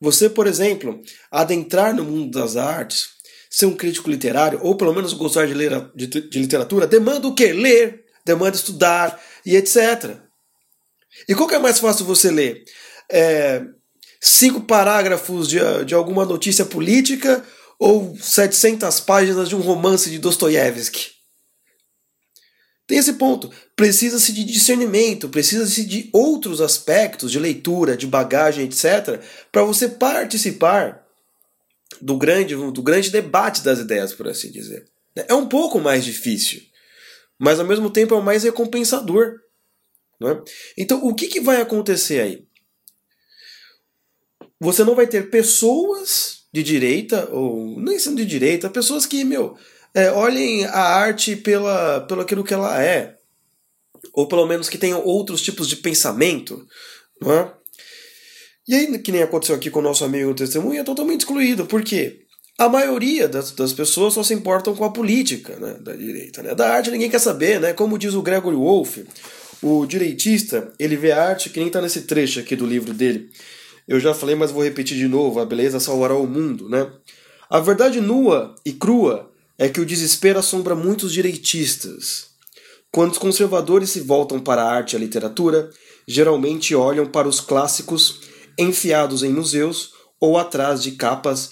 Você, 0.00 0.28
por 0.28 0.46
exemplo, 0.46 1.00
adentrar 1.30 1.94
no 1.94 2.04
mundo 2.04 2.30
das 2.30 2.56
artes 2.56 3.08
ser 3.50 3.66
um 3.66 3.74
crítico 3.74 4.08
literário, 4.08 4.60
ou 4.62 4.76
pelo 4.76 4.94
menos 4.94 5.12
gostar 5.12 5.46
de, 5.46 5.54
ler, 5.54 5.90
de, 5.94 6.06
de 6.06 6.38
literatura, 6.38 6.86
demanda 6.86 7.26
o 7.26 7.34
quê? 7.34 7.52
Ler, 7.52 8.04
demanda 8.24 8.54
estudar 8.54 9.20
e 9.44 9.56
etc. 9.56 10.18
E 11.28 11.34
qual 11.34 11.48
que 11.48 11.56
é 11.56 11.58
mais 11.58 11.80
fácil 11.80 12.04
você 12.04 12.30
ler? 12.30 12.62
É, 13.10 13.62
cinco 14.20 14.60
parágrafos 14.60 15.48
de, 15.48 15.58
de 15.84 15.94
alguma 15.94 16.24
notícia 16.24 16.64
política 16.64 17.44
ou 17.80 18.14
700 18.14 19.00
páginas 19.00 19.48
de 19.48 19.56
um 19.56 19.60
romance 19.60 20.10
de 20.10 20.18
Dostoiévski? 20.18 21.12
Tem 22.86 22.98
esse 22.98 23.14
ponto. 23.14 23.50
Precisa-se 23.74 24.32
de 24.32 24.44
discernimento, 24.44 25.30
precisa-se 25.30 25.86
de 25.86 26.10
outros 26.12 26.60
aspectos 26.60 27.32
de 27.32 27.38
leitura, 27.38 27.96
de 27.96 28.06
bagagem, 28.06 28.66
etc., 28.66 29.22
para 29.50 29.62
você 29.62 29.88
participar 29.88 31.06
do 32.02 32.18
grande, 32.18 32.54
do 32.54 32.82
grande 32.82 33.10
debate 33.10 33.62
das 33.62 33.78
ideias, 33.78 34.12
por 34.12 34.28
assim 34.28 34.50
dizer. 34.50 34.86
É 35.16 35.32
um 35.32 35.48
pouco 35.48 35.80
mais 35.80 36.04
difícil, 36.04 36.60
mas 37.38 37.58
ao 37.58 37.66
mesmo 37.66 37.88
tempo 37.88 38.14
é 38.14 38.18
o 38.18 38.22
mais 38.22 38.42
recompensador. 38.42 39.40
Não 40.18 40.28
é? 40.28 40.42
Então, 40.76 41.02
o 41.02 41.14
que, 41.14 41.28
que 41.28 41.40
vai 41.40 41.62
acontecer 41.62 42.20
aí? 42.20 42.46
Você 44.60 44.84
não 44.84 44.94
vai 44.94 45.06
ter 45.06 45.30
pessoas 45.30 46.39
de 46.52 46.62
direita, 46.62 47.28
ou 47.30 47.80
nem 47.80 47.98
sendo 47.98 48.16
de 48.16 48.26
direita, 48.26 48.70
pessoas 48.70 49.06
que, 49.06 49.24
meu, 49.24 49.56
é, 49.94 50.10
olhem 50.10 50.64
a 50.66 50.80
arte 50.80 51.36
pela, 51.36 52.00
pelo 52.02 52.22
aquilo 52.22 52.44
que 52.44 52.54
ela 52.54 52.82
é, 52.82 53.16
ou 54.12 54.26
pelo 54.26 54.46
menos 54.46 54.68
que 54.68 54.78
tenham 54.78 55.04
outros 55.04 55.42
tipos 55.42 55.68
de 55.68 55.76
pensamento, 55.76 56.66
não 57.20 57.32
é? 57.32 57.54
E 58.68 58.74
aí, 58.74 58.98
que 58.98 59.10
nem 59.10 59.22
aconteceu 59.22 59.54
aqui 59.54 59.70
com 59.70 59.80
o 59.80 59.82
nosso 59.82 60.04
amigo 60.04 60.34
testemunha, 60.34 60.80
é 60.80 60.84
totalmente 60.84 61.20
excluído. 61.20 61.66
Por 61.66 61.82
quê? 61.82 62.24
a 62.60 62.68
maioria 62.68 63.26
das, 63.26 63.52
das 63.52 63.72
pessoas 63.72 64.12
só 64.12 64.22
se 64.22 64.34
importam 64.34 64.76
com 64.76 64.84
a 64.84 64.90
política 64.90 65.56
né, 65.56 65.76
da 65.80 65.96
direita. 65.96 66.42
Né? 66.42 66.54
Da 66.54 66.68
arte 66.68 66.90
ninguém 66.90 67.08
quer 67.08 67.18
saber, 67.18 67.58
né? 67.58 67.72
Como 67.72 67.98
diz 67.98 68.12
o 68.12 68.20
Gregory 68.20 68.54
Wolfe, 68.54 69.06
o 69.62 69.86
direitista, 69.86 70.70
ele 70.78 70.94
vê 70.94 71.10
a 71.10 71.24
arte 71.24 71.48
que 71.48 71.58
nem 71.58 71.68
está 71.68 71.80
nesse 71.80 72.02
trecho 72.02 72.38
aqui 72.38 72.54
do 72.54 72.66
livro 72.66 72.92
dele. 72.92 73.30
Eu 73.90 73.98
já 73.98 74.14
falei, 74.14 74.36
mas 74.36 74.52
vou 74.52 74.62
repetir 74.62 74.96
de 74.96 75.08
novo: 75.08 75.40
a 75.40 75.44
beleza 75.44 75.80
salvará 75.80 76.14
o 76.14 76.24
mundo, 76.24 76.68
né? 76.68 76.88
A 77.50 77.58
verdade 77.58 78.00
nua 78.00 78.54
e 78.64 78.72
crua 78.72 79.28
é 79.58 79.68
que 79.68 79.80
o 79.80 79.84
desespero 79.84 80.38
assombra 80.38 80.76
muitos 80.76 81.12
direitistas. 81.12 82.28
Quando 82.92 83.10
os 83.10 83.18
conservadores 83.18 83.90
se 83.90 84.00
voltam 84.00 84.38
para 84.38 84.62
a 84.62 84.70
arte 84.70 84.92
e 84.92 84.96
a 84.96 85.00
literatura, 85.00 85.70
geralmente 86.06 86.72
olham 86.72 87.04
para 87.04 87.26
os 87.26 87.40
clássicos 87.40 88.20
enfiados 88.56 89.24
em 89.24 89.32
museus 89.32 89.90
ou 90.20 90.38
atrás 90.38 90.84
de 90.84 90.92
capas 90.92 91.50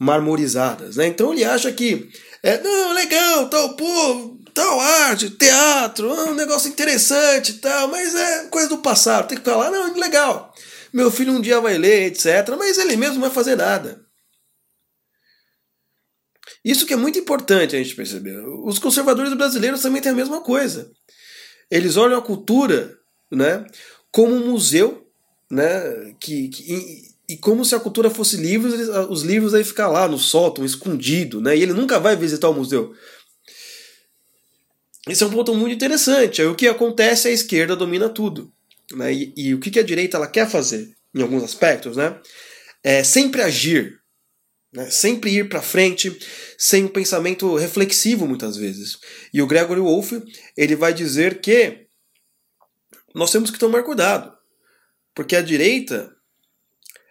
marmorizadas, 0.00 0.94
né? 0.94 1.08
Então 1.08 1.32
ele 1.32 1.42
acha 1.42 1.72
que 1.72 2.08
é 2.40 2.62
não 2.62 2.92
legal 2.92 3.48
tal 3.48 3.74
povo, 3.74 4.38
tal 4.54 4.78
arte, 4.78 5.28
teatro, 5.30 6.08
é 6.08 6.24
um 6.30 6.34
negócio 6.34 6.68
interessante, 6.68 7.54
tal, 7.54 7.88
mas 7.88 8.14
é 8.14 8.46
coisa 8.46 8.68
do 8.68 8.78
passado. 8.78 9.26
Tem 9.26 9.38
que 9.38 9.44
falar 9.44 9.72
não 9.72 9.92
legal. 9.96 10.53
Meu 10.94 11.10
filho 11.10 11.32
um 11.32 11.40
dia 11.40 11.60
vai 11.60 11.76
ler, 11.76 12.06
etc. 12.06 12.54
Mas 12.56 12.78
ele 12.78 12.96
mesmo 12.96 13.14
não 13.14 13.22
vai 13.22 13.30
fazer 13.30 13.56
nada. 13.56 14.00
Isso 16.64 16.86
que 16.86 16.94
é 16.94 16.96
muito 16.96 17.18
importante 17.18 17.74
a 17.74 17.82
gente 17.82 17.96
perceber. 17.96 18.38
Os 18.62 18.78
conservadores 18.78 19.34
brasileiros 19.34 19.82
também 19.82 20.00
têm 20.00 20.12
a 20.12 20.14
mesma 20.14 20.40
coisa. 20.40 20.88
Eles 21.68 21.96
olham 21.96 22.16
a 22.16 22.22
cultura, 22.22 22.96
né, 23.28 23.66
como 24.12 24.34
um 24.34 24.52
museu, 24.52 25.04
né, 25.50 26.14
que, 26.20 26.48
que 26.48 27.14
e 27.28 27.36
como 27.38 27.64
se 27.64 27.74
a 27.74 27.80
cultura 27.80 28.08
fosse 28.08 28.36
livros, 28.36 28.88
os 29.10 29.22
livros 29.22 29.52
aí 29.52 29.64
ficar 29.64 29.88
lá 29.88 30.06
no 30.06 30.18
sótão, 30.18 30.64
escondido, 30.64 31.40
né? 31.40 31.56
E 31.56 31.62
ele 31.62 31.72
nunca 31.72 31.98
vai 31.98 32.14
visitar 32.14 32.50
o 32.50 32.54
museu. 32.54 32.94
Esse 35.08 35.24
é 35.24 35.26
um 35.26 35.30
ponto 35.30 35.54
muito 35.54 35.74
interessante. 35.74 36.42
Aí 36.42 36.48
o 36.48 36.54
que 36.54 36.68
acontece 36.68 37.26
é 37.26 37.30
a 37.30 37.34
esquerda 37.34 37.74
domina 37.74 38.10
tudo. 38.10 38.52
Né? 38.94 39.12
E, 39.12 39.34
e, 39.36 39.54
o 39.54 39.60
que 39.60 39.78
a 39.78 39.84
direita 39.84 40.16
ela 40.16 40.26
quer 40.26 40.48
fazer, 40.48 40.94
em 41.14 41.22
alguns 41.22 41.42
aspectos, 41.42 41.96
né? 41.96 42.20
é 42.82 43.02
sempre 43.02 43.42
agir. 43.42 43.98
Né? 44.72 44.90
Sempre 44.90 45.30
ir 45.30 45.48
para 45.48 45.62
frente, 45.62 46.16
sem 46.58 46.84
um 46.84 46.88
pensamento 46.88 47.54
reflexivo, 47.56 48.26
muitas 48.26 48.56
vezes. 48.56 48.98
E 49.32 49.40
o 49.40 49.46
Gregory 49.46 49.80
Wolfe 49.80 50.22
ele 50.56 50.74
vai 50.74 50.92
dizer 50.92 51.40
que 51.40 51.86
nós 53.14 53.30
temos 53.30 53.50
que 53.50 53.58
tomar 53.58 53.84
cuidado. 53.84 54.34
Porque 55.14 55.36
a 55.36 55.42
direita 55.42 56.12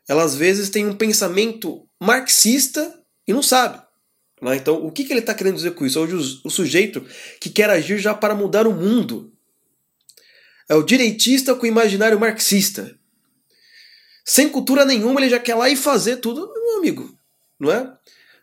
ela 0.08 0.24
às 0.24 0.36
vezes 0.36 0.70
tem 0.70 0.86
um 0.86 0.96
pensamento 0.96 1.88
marxista 2.02 3.02
e 3.26 3.34
não 3.34 3.42
sabe. 3.42 3.82
Né? 4.42 4.58
Então, 4.58 4.86
o 4.86 4.92
que, 4.92 5.06
que 5.06 5.14
ele 5.14 5.22
está 5.22 5.34
querendo 5.34 5.56
dizer 5.56 5.72
com 5.72 5.86
isso? 5.86 6.00
Hoje, 6.00 6.42
o, 6.44 6.50
sujeito 6.50 7.06
que 7.40 7.50
quer 7.50 7.70
agir 7.70 7.98
já 7.98 8.14
para 8.14 8.36
mudar 8.36 8.68
o 8.68 8.74
mundo. 8.74 9.33
É 10.70 10.76
o 10.76 10.84
direitista 10.84 11.54
com 11.56 11.64
o 11.64 11.68
imaginário 11.68 12.20
marxista. 12.20 12.96
Sem 14.26 14.48
cultura 14.48 14.86
nenhuma, 14.86 15.20
ele 15.20 15.30
já 15.30 15.40
quer 15.40 15.56
lá 15.56 15.70
e 15.70 15.76
fazer 15.76 16.18
tudo, 16.18 16.50
meu 16.54 16.78
amigo. 16.78 17.14
Não 17.60 17.72
é? 17.72 17.92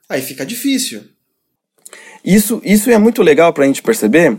Aí 0.09 0.20
fica 0.20 0.44
difícil. 0.44 1.04
Isso, 2.24 2.61
isso 2.64 2.90
é 2.90 2.98
muito 2.98 3.22
legal 3.22 3.52
para 3.52 3.64
a 3.64 3.66
gente 3.66 3.83
perceber 3.83 4.37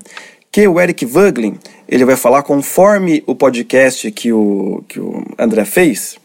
que 0.51 0.67
o 0.67 0.79
Eric 0.79 1.05
Voegelin 1.05 1.57
ele 1.87 2.05
vai 2.05 2.15
falar 2.15 2.43
conforme 2.43 3.23
o 3.25 3.33
podcast 3.33 4.11
que 4.11 4.31
o, 4.31 4.83
que 4.87 4.99
o 4.99 5.25
André 5.37 5.65
fez, 5.65 6.17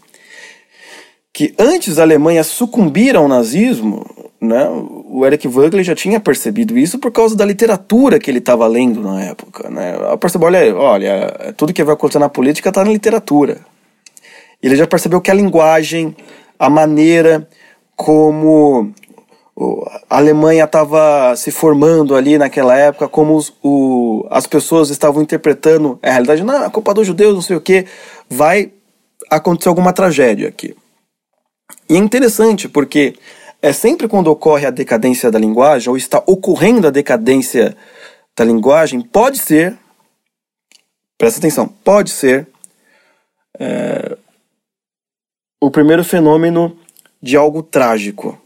que 1.33 1.55
antes 1.59 1.97
da 1.97 2.03
Alemanha 2.03 2.43
sucumbir 2.45 3.17
ao 3.17 3.29
nazismo, 3.29 4.26
né, 4.41 4.69
o 4.69 5.25
Eric 5.25 5.49
Wagner 5.49 5.85
já 5.85 5.95
tinha 5.95 6.21
percebido 6.21 6.77
isso 6.77 6.99
por 6.99 7.11
causa 7.11 7.37
da 7.37 7.45
literatura 7.45 8.19
que 8.19 8.31
ele 8.31 8.39
estava 8.39 8.67
lendo 8.67 9.01
na 9.01 9.23
época. 9.23 9.69
Né? 9.71 9.95
Percebeu, 10.21 10.49
olha, 10.49 10.77
olha, 10.77 11.55
tudo 11.57 11.73
que 11.73 11.83
vai 11.83 11.95
acontecer 11.95 12.19
na 12.19 12.29
política 12.29 12.69
está 12.69 12.85
na 12.85 12.91
literatura. 12.91 13.59
Ele 14.63 14.77
já 14.77 14.87
percebeu 14.87 15.21
que 15.21 15.31
a 15.31 15.35
linguagem, 15.35 16.15
a 16.59 16.69
maneira 16.69 17.49
como 17.95 18.93
a 20.11 20.19
Alemanha 20.19 20.65
estava 20.65 21.35
se 21.35 21.51
formando 21.51 22.15
ali 22.15 22.37
naquela 22.37 22.77
época, 22.77 23.09
como 23.09 23.37
os, 23.37 23.53
o, 23.63 24.27
as 24.31 24.47
pessoas 24.47 24.91
estavam 24.91 25.23
interpretando 25.23 25.99
a 26.03 26.11
realidade, 26.11 26.45
não, 26.45 26.65
a 26.65 26.71
culpa 26.71 26.93
dos 26.93 27.07
judeus, 27.07 27.35
não 27.35 27.43
sei 27.43 27.57
o 27.57 27.61
que, 27.61 27.87
vai 28.29 28.71
acontecer 29.31 29.71
alguma 29.71 29.95
tragédia 29.95 30.49
aqui. 30.49 30.77
E 31.89 31.95
é 31.95 31.99
interessante 31.99 32.69
porque 32.69 33.15
é 33.61 33.73
sempre 33.73 34.09
quando 34.09 34.29
ocorre 34.29 34.67
a 34.67 34.71
decadência 34.71 35.31
da 35.31 35.39
linguagem, 35.39 35.89
ou 35.89 35.97
está 35.97 36.23
ocorrendo 36.27 36.87
a 36.87 36.91
decadência 36.91 37.77
da 38.37 38.45
linguagem, 38.45 39.01
pode 39.01 39.39
ser, 39.39 39.77
presta 41.17 41.39
atenção, 41.39 41.67
pode 41.67 42.11
ser 42.11 42.47
é, 43.59 44.17
o 45.61 45.71
primeiro 45.71 46.05
fenômeno 46.05 46.79
de 47.23 47.37
algo 47.37 47.63
trágico 47.63 48.39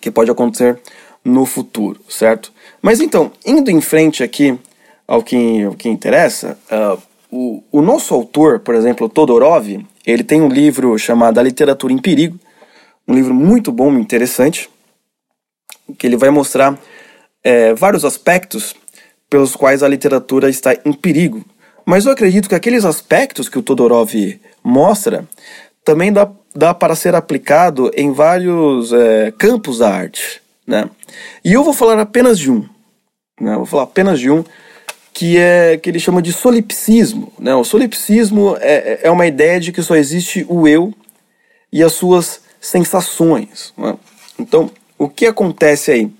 que 0.00 0.10
pode 0.10 0.30
acontecer 0.30 0.80
no 1.24 1.44
futuro, 1.44 2.00
certo? 2.08 2.52
Mas 2.80 3.00
então, 3.00 3.32
indo 3.44 3.70
em 3.70 3.80
frente 3.80 4.22
aqui 4.22 4.58
ao 5.06 5.22
que, 5.22 5.64
ao 5.64 5.74
que 5.74 5.88
interessa, 5.88 6.58
uh, 6.70 7.00
o, 7.30 7.62
o 7.72 7.82
nosso 7.82 8.14
autor, 8.14 8.60
por 8.60 8.74
exemplo, 8.74 9.08
Todorov, 9.08 9.66
ele 10.06 10.22
tem 10.22 10.40
um 10.40 10.48
livro 10.48 10.96
chamado 10.98 11.38
A 11.38 11.42
Literatura 11.42 11.92
em 11.92 11.98
Perigo, 11.98 12.38
um 13.06 13.14
livro 13.14 13.34
muito 13.34 13.70
bom 13.70 13.92
interessante, 13.98 14.68
que 15.98 16.06
ele 16.06 16.16
vai 16.16 16.30
mostrar 16.30 16.78
é, 17.42 17.74
vários 17.74 18.04
aspectos 18.04 18.74
pelos 19.28 19.54
quais 19.54 19.82
a 19.82 19.88
literatura 19.88 20.48
está 20.48 20.74
em 20.84 20.92
perigo. 20.92 21.44
Mas 21.84 22.06
eu 22.06 22.12
acredito 22.12 22.48
que 22.48 22.54
aqueles 22.54 22.84
aspectos 22.84 23.48
que 23.48 23.58
o 23.58 23.62
Todorov 23.62 24.12
mostra 24.62 25.28
também 25.84 26.12
dá, 26.12 26.30
dá 26.54 26.72
para 26.72 26.96
ser 26.96 27.14
aplicado 27.14 27.90
em 27.94 28.12
vários 28.12 28.92
é, 28.92 29.32
campos 29.36 29.78
da 29.78 29.90
arte. 29.90 30.40
Né? 30.66 30.88
E 31.44 31.52
eu 31.52 31.62
vou 31.62 31.74
falar 31.74 31.98
apenas 31.98 32.38
de 32.38 32.50
um. 32.50 32.66
Né? 33.38 33.54
Vou 33.56 33.66
falar 33.66 33.82
apenas 33.82 34.18
de 34.18 34.30
um 34.30 34.42
que 35.12 35.36
é 35.36 35.76
que 35.76 35.90
ele 35.90 36.00
chama 36.00 36.22
de 36.22 36.32
solipsismo. 36.32 37.32
Né? 37.38 37.54
O 37.54 37.64
solipsismo 37.64 38.56
é, 38.60 39.00
é 39.02 39.10
uma 39.10 39.26
ideia 39.26 39.60
de 39.60 39.70
que 39.70 39.82
só 39.82 39.94
existe 39.94 40.44
o 40.48 40.66
eu 40.66 40.92
e 41.72 41.82
as 41.82 41.92
suas 41.92 42.40
sensações. 42.64 43.74
Né? 43.76 43.96
Então, 44.38 44.70
o 44.98 45.08
que 45.08 45.26
acontece 45.26 45.90
aí? 45.90 46.10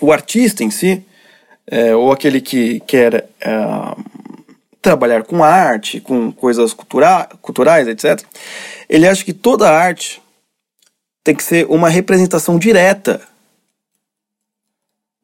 O 0.00 0.12
artista 0.12 0.64
em 0.64 0.70
si, 0.70 1.04
é, 1.66 1.94
ou 1.94 2.12
aquele 2.12 2.40
que 2.40 2.80
quer 2.80 3.28
é, 3.40 3.52
trabalhar 4.82 5.22
com 5.22 5.42
arte, 5.42 6.00
com 6.00 6.32
coisas 6.32 6.72
cultura 6.72 7.28
culturais, 7.40 7.86
etc., 7.86 8.22
ele 8.88 9.06
acha 9.06 9.24
que 9.24 9.32
toda 9.32 9.70
arte 9.70 10.20
tem 11.24 11.34
que 11.34 11.42
ser 11.42 11.66
uma 11.66 11.88
representação 11.88 12.58
direta 12.58 13.20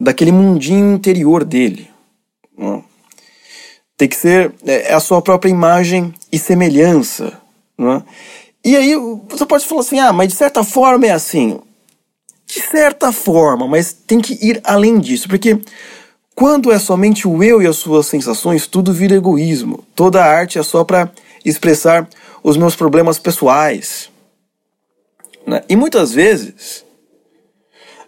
daquele 0.01 0.33
mundinho 0.33 0.95
interior 0.95 1.45
dele. 1.45 1.91
Né? 2.57 2.83
Tem 3.97 4.09
que 4.09 4.17
ser 4.17 4.53
é, 4.65 4.93
a 4.93 5.01
sua 5.01 5.21
própria 5.21 5.51
imagem 5.51 6.15
e 6.31 6.39
semelhança. 6.39 7.41
Né? 7.79 8.03
E 8.65 8.77
aí 8.77 8.95
você 9.29 9.45
pode 9.45 9.67
falar 9.67 9.81
assim, 9.81 9.99
ah, 9.99 10.13
mas 10.13 10.29
de 10.29 10.35
certa 10.35 10.63
forma 10.63 11.07
é 11.07 11.11
assim. 11.11 11.61
De 12.47 12.61
certa 12.61 13.11
forma, 13.13 13.67
mas 13.67 13.93
tem 13.93 14.21
que 14.21 14.35
ir 14.47 14.61
além 14.65 14.99
disso, 14.99 15.29
porque 15.29 15.59
quando 16.35 16.73
é 16.73 16.79
somente 16.79 17.27
o 17.27 17.43
eu 17.43 17.61
e 17.63 17.67
as 17.67 17.77
suas 17.77 18.07
sensações, 18.07 18.67
tudo 18.67 18.93
vira 18.93 19.15
egoísmo. 19.15 19.85
Toda 19.95 20.23
a 20.23 20.27
arte 20.27 20.59
é 20.59 20.63
só 20.63 20.85
para 20.85 21.11
expressar 21.45 22.09
os 22.43 22.57
meus 22.57 22.75
problemas 22.75 23.19
pessoais. 23.19 24.11
Né? 25.47 25.63
E 25.69 25.77
muitas 25.77 26.13
vezes 26.13 26.85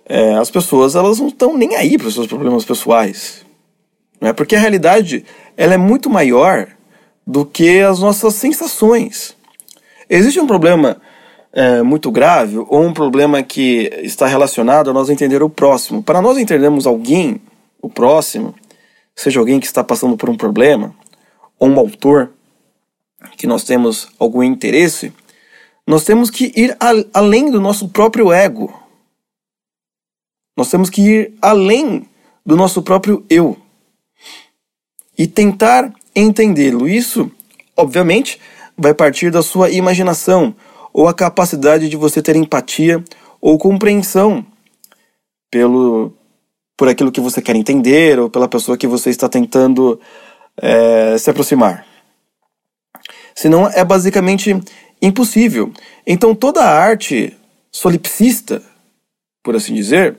é, 0.07 0.35
as 0.35 0.51
pessoas 0.51 0.95
elas 0.95 1.19
não 1.19 1.29
estão 1.29 1.57
nem 1.57 1.75
aí 1.77 1.99
para 1.99 2.09
os 2.09 2.14
seus 2.14 2.27
problemas 2.27 2.64
pessoais. 2.64 3.45
Né? 4.21 4.33
Porque 4.33 4.57
a 4.57 4.61
realidade 4.61 5.25
ela 5.57 5.75
é 5.75 5.79
muito 5.79 6.09
maior 6.09 6.69
do 7.27 7.45
que 7.45 7.81
as 7.81 8.01
nossas 8.01 8.35
sensações. 8.35 9.37
Existe 10.09 10.40
um 10.40 10.47
problema 10.47 11.01
é, 11.53 11.83
muito 11.83 12.11
grave 12.11 12.59
ou 12.59 12.83
um 12.83 12.93
problema 12.93 13.43
que 13.43 13.90
está 14.03 14.27
relacionado 14.27 14.90
a 14.90 14.93
nós 14.93 15.09
entender 15.09 15.43
o 15.43 15.49
próximo. 15.49 16.03
Para 16.03 16.21
nós 16.21 16.37
entendermos 16.37 16.87
alguém, 16.87 17.40
o 17.81 17.88
próximo, 17.88 18.55
seja 19.14 19.38
alguém 19.38 19.61
que 19.61 19.67
está 19.67 19.85
passando 19.85 20.17
por 20.17 20.29
um 20.29 20.37
problema, 20.37 20.95
ou 21.59 21.69
um 21.69 21.79
autor 21.79 22.33
que 23.37 23.47
nós 23.47 23.64
temos 23.64 24.09
algum 24.19 24.43
interesse, 24.43 25.12
nós 25.87 26.05
temos 26.05 26.31
que 26.31 26.53
ir 26.57 26.77
a, 26.81 26.90
além 27.12 27.51
do 27.51 27.61
nosso 27.61 27.88
próprio 27.88 28.33
ego. 28.33 28.73
Nós 30.57 30.71
temos 30.71 30.90
que 30.90 31.03
ir 31.03 31.35
além 31.40 32.09
do 32.45 32.57
nosso 32.57 32.83
próprio 32.83 33.25
eu 33.29 33.57
e 35.17 35.27
tentar 35.27 35.93
entendê-lo. 36.14 36.88
Isso, 36.88 37.31
obviamente, 37.77 38.40
vai 38.76 38.94
partir 38.94 39.30
da 39.30 39.42
sua 39.42 39.70
imaginação 39.70 40.54
ou 40.92 41.08
a 41.08 41.14
capacidade 41.14 41.88
de 41.88 41.96
você 41.96 42.22
ter 42.22 42.37
empatia 42.37 43.02
ou 43.40 43.58
compreensão 43.58 44.44
pelo 45.50 46.12
por 46.76 46.88
aquilo 46.88 47.12
que 47.12 47.20
você 47.20 47.40
quer 47.40 47.54
entender 47.54 48.18
ou 48.18 48.28
pela 48.28 48.48
pessoa 48.48 48.76
que 48.76 48.87
você 48.87 49.10
está 49.10 49.28
tentando 49.28 50.00
é, 50.56 51.16
se 51.18 51.30
aproximar. 51.30 51.87
Senão 53.34 53.68
é 53.68 53.84
basicamente 53.84 54.60
impossível. 55.00 55.72
Então 56.06 56.34
toda 56.34 56.62
a 56.62 56.78
arte 56.78 57.37
solipsista, 57.70 58.62
por 59.42 59.54
assim 59.54 59.74
dizer, 59.74 60.16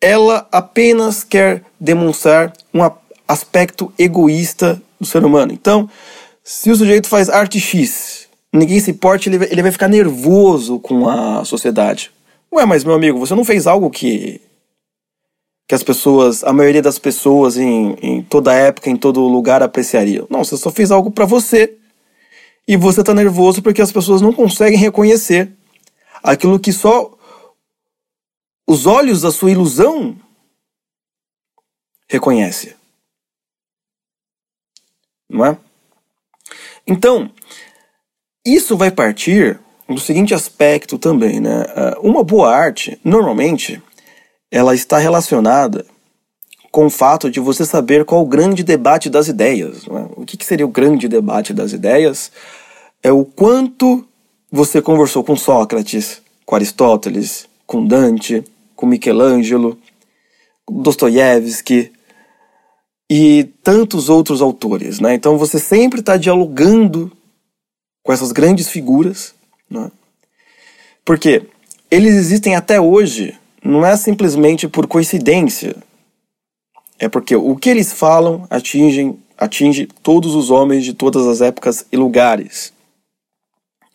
ela 0.00 0.48
apenas 0.50 1.22
quer 1.22 1.62
demonstrar 1.78 2.52
um 2.72 2.80
aspecto 3.28 3.92
egoísta 3.98 4.80
do 4.98 5.06
ser 5.06 5.24
humano. 5.24 5.52
Então, 5.52 5.88
se 6.42 6.70
o 6.70 6.76
sujeito 6.76 7.08
faz 7.08 7.28
arte 7.28 7.60
X, 7.60 8.28
ninguém 8.52 8.80
se 8.80 8.90
importa, 8.90 9.28
ele 9.28 9.44
ele 9.44 9.62
vai 9.62 9.72
ficar 9.72 9.88
nervoso 9.88 10.78
com 10.80 11.08
a 11.08 11.44
sociedade. 11.44 12.10
Ué, 12.52 12.66
mas 12.66 12.84
meu 12.84 12.94
amigo, 12.94 13.18
você 13.18 13.34
não 13.34 13.44
fez 13.44 13.66
algo 13.66 13.90
que 13.90 14.40
que 15.70 15.74
as 15.76 15.84
pessoas, 15.84 16.42
a 16.42 16.52
maioria 16.52 16.82
das 16.82 16.98
pessoas 16.98 17.56
em, 17.56 17.92
em 18.02 18.22
toda 18.24 18.52
época, 18.52 18.90
em 18.90 18.96
todo 18.96 19.20
lugar 19.20 19.62
apreciariam. 19.62 20.26
Não, 20.28 20.42
você 20.42 20.56
só 20.56 20.68
fez 20.68 20.90
algo 20.90 21.12
para 21.12 21.24
você. 21.24 21.78
E 22.66 22.76
você 22.76 23.04
tá 23.04 23.14
nervoso 23.14 23.62
porque 23.62 23.80
as 23.80 23.92
pessoas 23.92 24.20
não 24.20 24.32
conseguem 24.32 24.76
reconhecer 24.76 25.52
aquilo 26.24 26.58
que 26.58 26.72
só 26.72 27.16
os 28.66 28.84
olhos 28.84 29.20
da 29.22 29.30
sua 29.30 29.52
ilusão 29.52 30.16
reconhece. 32.08 32.74
Não 35.28 35.46
é? 35.46 35.56
Então, 36.90 37.30
isso 38.44 38.76
vai 38.76 38.90
partir 38.90 39.60
do 39.88 40.00
seguinte 40.00 40.34
aspecto 40.34 40.98
também, 40.98 41.40
né? 41.40 41.64
Ah, 41.68 41.96
uma 42.02 42.24
boa 42.24 42.52
arte, 42.52 42.98
normalmente, 43.04 43.80
ela 44.50 44.74
está 44.74 44.98
relacionada 44.98 45.86
com 46.72 46.86
o 46.86 46.90
fato 46.90 47.30
de 47.30 47.38
você 47.38 47.64
saber 47.64 48.04
qual 48.04 48.22
o 48.22 48.26
grande 48.26 48.64
debate 48.64 49.08
das 49.08 49.28
ideias. 49.28 49.86
É? 49.86 50.20
O 50.20 50.24
que, 50.24 50.36
que 50.36 50.44
seria 50.44 50.66
o 50.66 50.70
grande 50.70 51.06
debate 51.06 51.52
das 51.52 51.72
ideias? 51.72 52.32
É 53.02 53.12
o 53.12 53.24
quanto 53.24 54.04
você 54.50 54.82
conversou 54.82 55.22
com 55.22 55.36
Sócrates, 55.36 56.20
com 56.44 56.56
Aristóteles, 56.56 57.48
com 57.66 57.86
Dante, 57.86 58.42
com 58.74 58.86
Michelangelo, 58.86 59.78
Dostoiévski 60.68 61.92
e 63.10 63.42
tantos 63.64 64.08
outros 64.08 64.40
autores. 64.40 65.00
Né? 65.00 65.14
Então 65.14 65.36
você 65.36 65.58
sempre 65.58 65.98
está 65.98 66.16
dialogando 66.16 67.10
com 68.04 68.12
essas 68.12 68.30
grandes 68.30 68.68
figuras. 68.68 69.34
Né? 69.68 69.90
Porque 71.04 71.42
eles 71.90 72.14
existem 72.14 72.54
até 72.54 72.80
hoje 72.80 73.36
não 73.64 73.84
é 73.84 73.96
simplesmente 73.96 74.68
por 74.68 74.86
coincidência. 74.86 75.76
É 77.00 77.08
porque 77.08 77.34
o 77.34 77.56
que 77.56 77.68
eles 77.68 77.92
falam 77.92 78.46
atingem, 78.48 79.18
atinge 79.36 79.88
todos 80.02 80.36
os 80.36 80.50
homens 80.50 80.84
de 80.84 80.94
todas 80.94 81.26
as 81.26 81.40
épocas 81.40 81.84
e 81.90 81.96
lugares. 81.96 82.72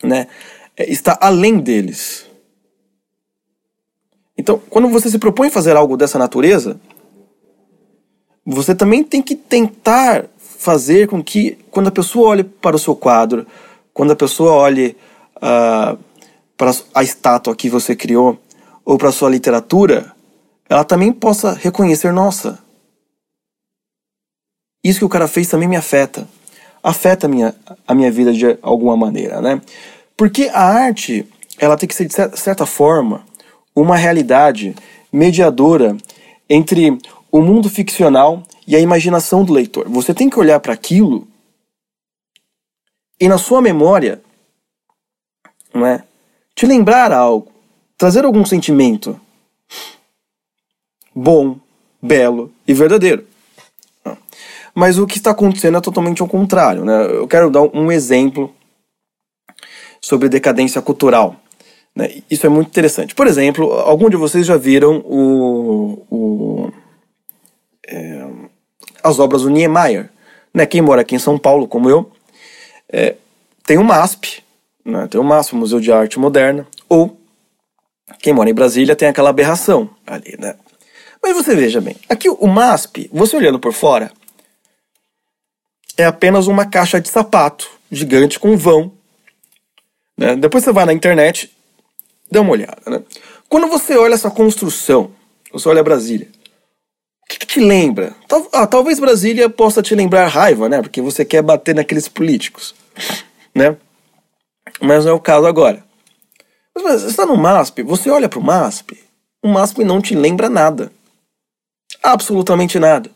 Né? 0.02 0.28
É, 0.76 0.90
está 0.92 1.16
além 1.22 1.58
deles. 1.58 2.26
Então, 4.36 4.60
quando 4.68 4.88
você 4.88 5.08
se 5.08 5.18
propõe 5.18 5.48
fazer 5.48 5.74
algo 5.74 5.96
dessa 5.96 6.18
natureza, 6.18 6.78
você 8.46 8.74
também 8.74 9.02
tem 9.02 9.20
que 9.20 9.34
tentar 9.34 10.26
fazer 10.38 11.08
com 11.08 11.22
que, 11.22 11.58
quando 11.70 11.88
a 11.88 11.92
pessoa 11.92 12.28
olhe 12.28 12.44
para 12.44 12.76
o 12.76 12.78
seu 12.78 12.94
quadro, 12.94 13.46
quando 13.92 14.12
a 14.12 14.16
pessoa 14.16 14.52
olhe 14.52 14.96
uh, 15.36 15.98
para 16.56 16.70
a 16.94 17.02
estátua 17.02 17.56
que 17.56 17.68
você 17.68 17.96
criou, 17.96 18.38
ou 18.84 18.96
para 18.96 19.10
sua 19.10 19.28
literatura, 19.28 20.14
ela 20.68 20.84
também 20.84 21.12
possa 21.12 21.52
reconhecer, 21.52 22.12
nossa, 22.12 22.58
isso 24.82 25.00
que 25.00 25.04
o 25.04 25.08
cara 25.08 25.26
fez 25.26 25.48
também 25.48 25.66
me 25.66 25.76
afeta. 25.76 26.28
Afeta 26.80 27.26
a 27.26 27.28
minha, 27.28 27.52
a 27.86 27.94
minha 27.94 28.12
vida 28.12 28.32
de 28.32 28.56
alguma 28.62 28.96
maneira, 28.96 29.40
né? 29.40 29.60
Porque 30.16 30.48
a 30.54 30.62
arte, 30.62 31.28
ela 31.58 31.76
tem 31.76 31.88
que 31.88 31.94
ser, 31.94 32.06
de 32.06 32.38
certa 32.38 32.64
forma, 32.64 33.24
uma 33.74 33.96
realidade 33.96 34.72
mediadora 35.12 35.96
entre 36.48 36.96
o 37.38 37.42
mundo 37.42 37.68
ficcional 37.68 38.42
e 38.66 38.76
a 38.76 38.80
imaginação 38.80 39.44
do 39.44 39.52
leitor. 39.52 39.88
Você 39.88 40.14
tem 40.14 40.30
que 40.30 40.38
olhar 40.38 40.60
para 40.60 40.72
aquilo 40.72 41.26
e 43.20 43.28
na 43.28 43.38
sua 43.38 43.60
memória, 43.60 44.22
não 45.72 45.86
é? 45.86 46.04
Te 46.54 46.66
lembrar 46.66 47.12
algo 47.12 47.56
trazer 47.96 48.24
algum 48.24 48.44
sentimento 48.44 49.18
bom, 51.14 51.58
belo 52.00 52.52
e 52.66 52.74
verdadeiro. 52.74 53.26
Mas 54.74 54.98
o 54.98 55.06
que 55.06 55.16
está 55.16 55.30
acontecendo 55.30 55.78
é 55.78 55.80
totalmente 55.80 56.20
ao 56.20 56.28
contrário. 56.28 56.84
Né? 56.84 57.06
Eu 57.06 57.26
quero 57.26 57.50
dar 57.50 57.62
um 57.62 57.90
exemplo 57.90 58.54
sobre 60.00 60.28
decadência 60.28 60.82
cultural. 60.82 61.36
Né? 61.94 62.22
Isso 62.30 62.44
é 62.44 62.50
muito 62.50 62.68
interessante. 62.68 63.14
Por 63.14 63.26
exemplo, 63.26 63.72
algum 63.72 64.10
de 64.10 64.16
vocês 64.16 64.46
já 64.46 64.58
viram 64.58 64.98
o, 64.98 66.70
é, 67.86 68.28
as 69.06 69.18
obras 69.20 69.42
do 69.42 69.50
Niemeyer. 69.50 70.10
Né? 70.52 70.66
Quem 70.66 70.82
mora 70.82 71.02
aqui 71.02 71.14
em 71.14 71.18
São 71.18 71.38
Paulo, 71.38 71.68
como 71.68 71.88
eu, 71.88 72.10
é, 72.88 73.14
tem 73.64 73.78
o 73.78 73.84
MASP, 73.84 74.42
né? 74.84 75.06
tem 75.08 75.20
o 75.20 75.24
MASP, 75.24 75.54
Museu 75.54 75.80
de 75.80 75.92
Arte 75.92 76.18
Moderna, 76.18 76.66
ou 76.88 77.16
quem 78.18 78.32
mora 78.32 78.50
em 78.50 78.54
Brasília 78.54 78.96
tem 78.96 79.08
aquela 79.08 79.30
aberração 79.30 79.90
ali, 80.06 80.36
né? 80.38 80.56
Mas 81.22 81.34
você 81.34 81.54
veja 81.54 81.80
bem, 81.80 81.96
aqui 82.08 82.28
o 82.28 82.46
MASP, 82.46 83.10
você 83.12 83.36
olhando 83.36 83.58
por 83.58 83.72
fora, 83.72 84.12
é 85.96 86.04
apenas 86.04 86.46
uma 86.46 86.66
caixa 86.66 87.00
de 87.00 87.08
sapato 87.08 87.68
gigante 87.90 88.38
com 88.38 88.56
vão. 88.56 88.92
Né? 90.16 90.36
Depois 90.36 90.62
você 90.62 90.72
vai 90.72 90.84
na 90.84 90.92
internet, 90.92 91.50
dá 92.30 92.40
uma 92.40 92.52
olhada. 92.52 92.80
Né? 92.86 93.02
Quando 93.48 93.66
você 93.66 93.96
olha 93.96 94.14
essa 94.14 94.30
construção, 94.30 95.10
você 95.52 95.68
olha 95.68 95.82
Brasília, 95.82 96.28
o 97.26 97.28
que, 97.28 97.40
que 97.40 97.46
te 97.46 97.60
lembra? 97.60 98.14
Ah, 98.52 98.66
talvez 98.68 99.00
Brasília 99.00 99.50
possa 99.50 99.82
te 99.82 99.96
lembrar 99.96 100.28
raiva, 100.28 100.68
né? 100.68 100.80
Porque 100.80 101.02
você 101.02 101.24
quer 101.24 101.42
bater 101.42 101.74
naqueles 101.74 102.06
políticos, 102.06 102.72
né? 103.52 103.76
Mas 104.80 105.04
não 105.04 105.12
é 105.12 105.14
o 105.14 105.20
caso 105.20 105.46
agora. 105.46 105.84
Mas 106.74 107.02
você 107.02 107.08
está 107.08 107.26
no 107.26 107.36
MASP, 107.36 107.82
você 107.82 108.10
olha 108.10 108.28
para 108.28 108.38
o 108.38 108.44
MASP, 108.44 109.02
o 109.42 109.48
MASP 109.48 109.82
não 109.82 110.00
te 110.00 110.14
lembra 110.14 110.48
nada. 110.48 110.92
Absolutamente 112.02 112.78
nada. 112.78 113.10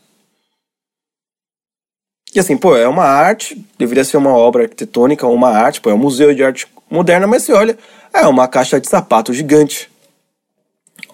E 2.33 2.39
assim, 2.39 2.57
pô, 2.57 2.75
é 2.75 2.87
uma 2.87 3.05
arte, 3.05 3.65
deveria 3.77 4.03
ser 4.03 4.17
uma 4.17 4.35
obra 4.35 4.63
arquitetônica, 4.63 5.27
uma 5.27 5.49
arte, 5.49 5.79
pô, 5.79 5.89
é 5.89 5.93
um 5.93 5.97
museu 5.97 6.33
de 6.33 6.43
arte 6.43 6.67
moderna, 6.89 7.27
mas 7.27 7.43
você 7.43 7.53
olha, 7.53 7.77
é 8.13 8.25
uma 8.27 8.47
caixa 8.47 8.79
de 8.79 8.89
sapato 8.89 9.33
gigante. 9.33 9.89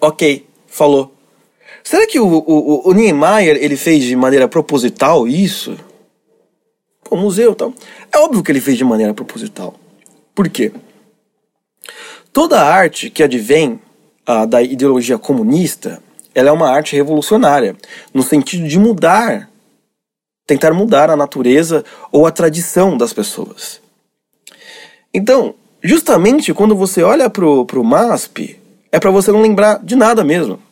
Ok, 0.00 0.48
falou. 0.66 1.17
Será 1.88 2.06
que 2.06 2.20
o, 2.20 2.26
o, 2.26 2.90
o 2.90 2.92
Niemeyer 2.92 3.56
ele 3.56 3.74
fez 3.74 4.04
de 4.04 4.14
maneira 4.14 4.46
proposital 4.46 5.26
isso? 5.26 5.74
O 7.10 7.16
museu 7.16 7.54
tal. 7.54 7.72
É 8.12 8.18
óbvio 8.18 8.42
que 8.42 8.52
ele 8.52 8.60
fez 8.60 8.76
de 8.76 8.84
maneira 8.84 9.14
proposital. 9.14 9.74
Por 10.34 10.50
quê? 10.50 10.70
Toda 12.30 12.62
arte 12.62 13.08
que 13.08 13.22
advém 13.22 13.80
ah, 14.26 14.44
da 14.44 14.60
ideologia 14.60 15.16
comunista, 15.16 16.02
ela 16.34 16.50
é 16.50 16.52
uma 16.52 16.68
arte 16.68 16.94
revolucionária, 16.94 17.74
no 18.12 18.22
sentido 18.22 18.68
de 18.68 18.78
mudar, 18.78 19.48
tentar 20.46 20.74
mudar 20.74 21.08
a 21.08 21.16
natureza 21.16 21.82
ou 22.12 22.26
a 22.26 22.30
tradição 22.30 22.98
das 22.98 23.14
pessoas. 23.14 23.80
Então, 25.14 25.54
justamente 25.82 26.52
quando 26.52 26.76
você 26.76 27.02
olha 27.02 27.30
pro, 27.30 27.64
pro 27.64 27.82
MASP, 27.82 28.60
é 28.92 29.00
para 29.00 29.10
você 29.10 29.32
não 29.32 29.40
lembrar 29.40 29.82
de 29.82 29.96
nada 29.96 30.22
mesmo. 30.22 30.67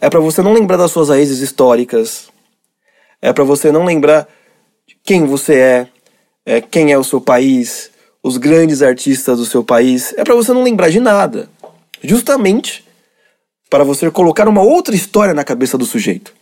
É 0.00 0.08
para 0.08 0.20
você 0.20 0.42
não 0.42 0.52
lembrar 0.52 0.76
das 0.76 0.90
suas 0.90 1.08
raízes 1.08 1.40
históricas. 1.40 2.28
É 3.20 3.32
para 3.32 3.44
você 3.44 3.72
não 3.72 3.84
lembrar 3.84 4.28
quem 5.02 5.24
você 5.26 5.54
é, 5.54 5.88
é, 6.44 6.60
quem 6.60 6.92
é 6.92 6.98
o 6.98 7.04
seu 7.04 7.20
país, 7.20 7.90
os 8.22 8.36
grandes 8.36 8.82
artistas 8.82 9.38
do 9.38 9.44
seu 9.44 9.64
país, 9.64 10.12
é 10.16 10.24
para 10.24 10.34
você 10.34 10.52
não 10.52 10.62
lembrar 10.62 10.90
de 10.90 11.00
nada. 11.00 11.48
Justamente 12.02 12.84
para 13.70 13.84
você 13.84 14.10
colocar 14.10 14.48
uma 14.48 14.62
outra 14.62 14.94
história 14.94 15.34
na 15.34 15.44
cabeça 15.44 15.76
do 15.76 15.84
sujeito. 15.84 16.32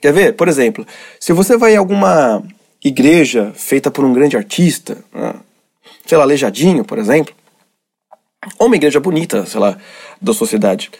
Quer 0.00 0.12
ver? 0.12 0.32
Por 0.34 0.48
exemplo, 0.48 0.86
se 1.18 1.32
você 1.32 1.56
vai 1.56 1.74
em 1.74 1.76
alguma 1.76 2.42
igreja 2.82 3.52
feita 3.54 3.90
por 3.90 4.04
um 4.04 4.12
grande 4.12 4.36
artista, 4.36 4.98
né? 5.12 5.34
sei 6.06 6.16
lá, 6.16 6.24
Aleijadinho, 6.24 6.84
por 6.84 6.98
exemplo, 6.98 7.34
ou 8.58 8.66
uma 8.66 8.76
igreja 8.76 9.00
bonita, 9.00 9.44
sei 9.44 9.60
lá, 9.60 9.76
da 10.20 10.32
sociedade. 10.32 10.90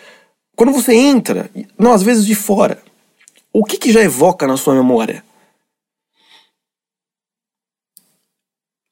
Quando 0.59 0.73
você 0.73 0.93
entra, 0.93 1.49
não 1.79 1.93
às 1.93 2.03
vezes 2.03 2.27
de 2.27 2.35
fora, 2.35 2.83
o 3.53 3.65
que, 3.65 3.79
que 3.79 3.93
já 3.93 4.03
evoca 4.03 4.45
na 4.45 4.57
sua 4.57 4.75
memória? 4.75 5.23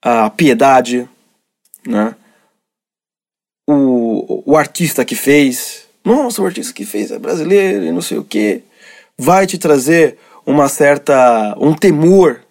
a 0.00 0.30
piedade, 0.30 1.08
né? 1.84 2.14
o, 3.68 4.44
o 4.46 4.56
artista 4.56 5.04
que 5.04 5.16
fez. 5.16 5.88
Nossa, 6.04 6.40
o 6.40 6.46
artista 6.46 6.72
que 6.72 6.84
fez 6.84 7.10
é 7.10 7.18
brasileiro 7.18 7.84
e 7.84 7.90
não 7.90 8.00
sei 8.00 8.18
o 8.18 8.24
quê. 8.24 8.62
Vai 9.18 9.48
te 9.48 9.58
trazer 9.58 10.16
uma 10.46 10.68
certa. 10.68 11.56
um 11.58 11.74
temor. 11.74 12.44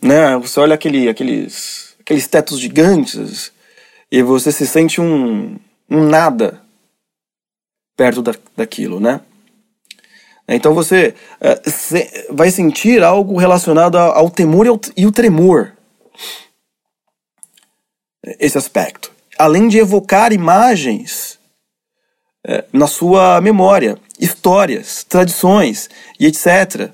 Né? 0.00 0.34
Você 0.38 0.58
olha 0.58 0.74
aquele, 0.74 1.06
aqueles, 1.10 1.94
aqueles 2.00 2.26
tetos 2.26 2.58
gigantes 2.58 3.52
e 4.10 4.22
você 4.22 4.50
se 4.50 4.66
sente 4.66 4.98
um, 4.98 5.58
um 5.90 6.08
nada 6.08 6.65
perto 7.96 8.22
da, 8.22 8.34
daquilo, 8.56 9.00
né? 9.00 9.20
Então 10.48 10.74
você 10.74 11.14
uh, 11.40 11.70
se, 11.70 12.26
vai 12.30 12.50
sentir 12.50 13.02
algo 13.02 13.36
relacionado 13.38 13.96
ao, 13.96 14.12
ao 14.12 14.30
temor 14.30 14.66
e, 14.66 14.68
ao, 14.68 14.80
e 14.96 15.06
o 15.06 15.12
tremor. 15.12 15.72
Esse 18.38 18.58
aspecto. 18.58 19.10
Além 19.38 19.68
de 19.68 19.78
evocar 19.78 20.32
imagens 20.32 21.38
uh, 22.46 22.62
na 22.72 22.86
sua 22.86 23.40
memória, 23.40 23.98
histórias, 24.20 25.04
tradições 25.04 25.90
e 26.18 26.26
etc. 26.26 26.90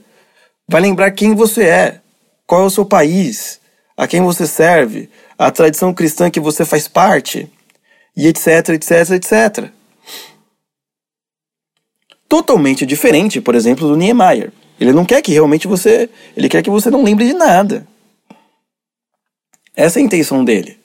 Vai 0.68 0.80
lembrar 0.80 1.10
quem 1.10 1.34
você 1.34 1.64
é, 1.64 2.00
qual 2.46 2.62
é 2.62 2.66
o 2.66 2.70
seu 2.70 2.86
país, 2.86 3.60
a 3.96 4.06
quem 4.06 4.22
você 4.22 4.46
serve, 4.46 5.10
a 5.38 5.50
tradição 5.50 5.92
cristã 5.92 6.30
que 6.30 6.40
você 6.40 6.64
faz 6.64 6.88
parte, 6.88 7.50
e 8.16 8.26
etc, 8.26 8.70
etc, 8.70 9.10
etc. 9.10 9.70
Totalmente 12.32 12.86
diferente, 12.86 13.42
por 13.42 13.54
exemplo, 13.54 13.86
do 13.86 13.94
Niemeyer. 13.94 14.54
Ele 14.80 14.90
não 14.94 15.04
quer 15.04 15.20
que 15.20 15.32
realmente 15.32 15.68
você. 15.68 16.08
Ele 16.34 16.48
quer 16.48 16.62
que 16.62 16.70
você 16.70 16.88
não 16.88 17.02
lembre 17.02 17.26
de 17.26 17.34
nada. 17.34 17.86
Essa 19.76 19.98
é 19.98 20.02
a 20.02 20.04
intenção 20.06 20.42
dele. 20.42 20.78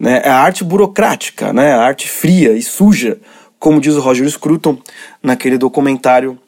Né? 0.00 0.22
É 0.24 0.28
a 0.28 0.38
arte 0.38 0.62
burocrática, 0.62 1.52
né? 1.52 1.72
a 1.72 1.82
arte 1.82 2.08
fria 2.08 2.52
e 2.52 2.62
suja, 2.62 3.18
como 3.58 3.80
diz 3.80 3.94
o 3.96 4.00
Roger 4.00 4.30
Scruton 4.30 4.78
naquele 5.20 5.58
documentário 5.58 6.38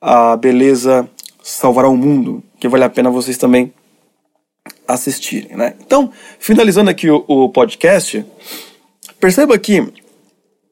A 0.00 0.36
Beleza 0.36 1.08
Salvará 1.40 1.88
o 1.88 1.96
Mundo, 1.96 2.42
que 2.58 2.66
vale 2.66 2.82
a 2.82 2.90
pena 2.90 3.08
vocês 3.08 3.38
também 3.38 3.72
assistirem. 4.88 5.56
Né? 5.56 5.74
Então, 5.78 6.10
finalizando 6.40 6.90
aqui 6.90 7.08
o, 7.08 7.24
o 7.28 7.48
podcast, 7.50 8.26
perceba 9.20 9.56
que 9.60 9.92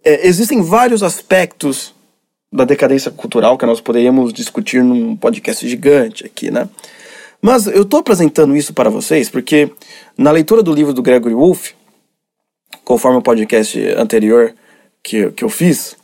é, 0.04 0.26
existem 0.26 0.62
vários 0.62 1.02
aspectos 1.02 1.94
da 2.52 2.64
decadência 2.64 3.10
cultural 3.10 3.56
que 3.56 3.64
nós 3.64 3.80
poderíamos 3.80 4.32
discutir 4.32 4.82
num 4.82 5.16
podcast 5.16 5.66
gigante 5.66 6.26
aqui, 6.26 6.50
né? 6.50 6.68
Mas 7.40 7.66
eu 7.66 7.82
estou 7.82 8.00
apresentando 8.00 8.54
isso 8.54 8.72
para 8.72 8.90
vocês 8.90 9.28
porque 9.28 9.70
na 10.16 10.30
leitura 10.30 10.62
do 10.62 10.72
livro 10.72 10.92
do 10.92 11.02
Gregory 11.02 11.34
Wolfe, 11.34 11.74
conforme 12.84 13.18
o 13.18 13.22
podcast 13.22 13.78
anterior 13.96 14.54
que, 15.02 15.30
que 15.30 15.42
eu 15.42 15.48
fiz, 15.48 15.96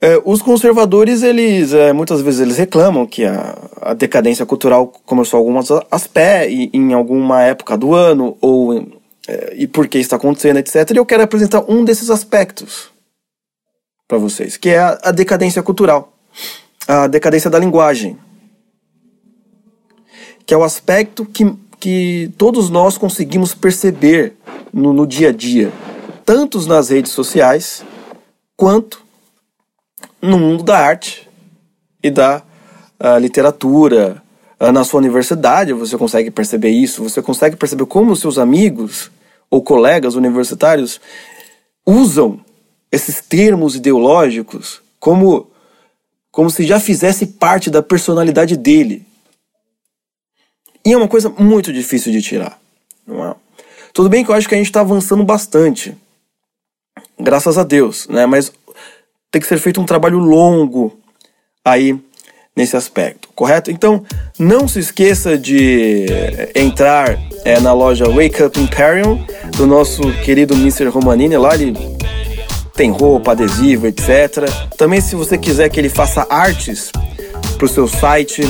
é, 0.00 0.20
os 0.24 0.42
conservadores, 0.42 1.22
eles 1.22 1.72
é, 1.72 1.92
muitas 1.92 2.20
vezes 2.20 2.40
eles 2.40 2.58
reclamam 2.58 3.06
que 3.06 3.24
a, 3.24 3.58
a 3.80 3.94
decadência 3.94 4.46
cultural 4.46 4.86
começou 4.86 5.38
algumas 5.38 5.68
aspectos 5.90 6.70
em 6.72 6.92
alguma 6.92 7.42
época 7.42 7.76
do 7.76 7.94
ano 7.94 8.36
ou 8.40 9.02
é, 9.26 9.54
e 9.56 9.66
por 9.66 9.88
que 9.88 9.98
está 9.98 10.16
acontecendo, 10.16 10.58
etc. 10.58 10.90
E 10.90 10.96
eu 10.96 11.06
quero 11.06 11.22
apresentar 11.22 11.64
um 11.68 11.84
desses 11.84 12.10
aspectos 12.10 12.90
para 14.06 14.18
vocês, 14.18 14.56
que 14.56 14.68
é 14.68 14.78
a, 14.78 15.10
decadência 15.10 15.62
cultural, 15.62 16.12
a 16.86 17.06
decadência 17.06 17.48
da 17.48 17.58
linguagem, 17.58 18.18
que 20.44 20.52
é 20.52 20.56
o 20.56 20.62
aspecto 20.62 21.24
que, 21.24 21.54
que 21.80 22.30
todos 22.36 22.68
nós 22.68 22.98
conseguimos 22.98 23.54
perceber 23.54 24.34
no, 24.72 24.92
no 24.92 25.06
dia 25.06 25.30
a 25.30 25.32
dia, 25.32 25.72
tanto 26.24 26.60
nas 26.68 26.90
redes 26.90 27.12
sociais 27.12 27.82
quanto 28.56 29.02
no 30.20 30.38
mundo 30.38 30.62
da 30.62 30.78
arte 30.78 31.28
e 32.02 32.10
da 32.10 32.42
literatura. 33.20 34.22
Uh, 34.60 34.70
na 34.70 34.84
sua 34.84 34.98
universidade 34.98 35.72
você 35.72 35.98
consegue 35.98 36.30
perceber 36.30 36.70
isso, 36.70 37.02
você 37.02 37.20
consegue 37.20 37.56
perceber 37.56 37.86
como 37.86 38.14
seus 38.14 38.38
amigos 38.38 39.10
ou 39.54 39.62
colegas 39.62 40.16
universitários 40.16 41.00
usam 41.86 42.40
esses 42.90 43.20
termos 43.20 43.76
ideológicos 43.76 44.82
como, 44.98 45.48
como 46.32 46.50
se 46.50 46.64
já 46.64 46.80
fizesse 46.80 47.24
parte 47.24 47.70
da 47.70 47.80
personalidade 47.80 48.56
dele. 48.56 49.06
E 50.84 50.92
é 50.92 50.96
uma 50.96 51.06
coisa 51.06 51.28
muito 51.28 51.72
difícil 51.72 52.10
de 52.10 52.20
tirar. 52.20 52.60
Não 53.06 53.24
é? 53.24 53.36
Tudo 53.92 54.08
bem 54.08 54.24
que 54.24 54.30
eu 54.32 54.34
acho 54.34 54.48
que 54.48 54.56
a 54.56 54.58
gente 54.58 54.66
está 54.66 54.80
avançando 54.80 55.22
bastante. 55.22 55.96
Graças 57.16 57.56
a 57.56 57.62
Deus, 57.62 58.08
né? 58.08 58.26
Mas 58.26 58.52
tem 59.30 59.40
que 59.40 59.46
ser 59.46 59.58
feito 59.58 59.80
um 59.80 59.86
trabalho 59.86 60.18
longo 60.18 60.98
aí 61.64 61.96
nesse 62.56 62.76
aspecto, 62.76 63.28
correto? 63.34 63.70
Então, 63.70 64.04
não 64.38 64.68
se 64.68 64.78
esqueça 64.78 65.36
de 65.36 66.06
entrar 66.54 67.18
é, 67.44 67.58
na 67.60 67.72
loja 67.72 68.08
Wake 68.08 68.42
Up 68.42 68.60
Imperium 68.60 69.24
do 69.56 69.66
nosso 69.66 70.02
querido 70.24 70.54
Mr. 70.54 70.86
Romanini. 70.86 71.36
Lá 71.36 71.54
ele 71.54 71.74
tem 72.74 72.90
roupa, 72.90 73.32
adesivo, 73.32 73.86
etc. 73.86 74.48
Também, 74.76 75.00
se 75.00 75.16
você 75.16 75.36
quiser 75.36 75.68
que 75.68 75.80
ele 75.80 75.88
faça 75.88 76.26
artes 76.30 76.90
para 77.56 77.66
o 77.66 77.68
seu 77.68 77.88
site, 77.88 78.42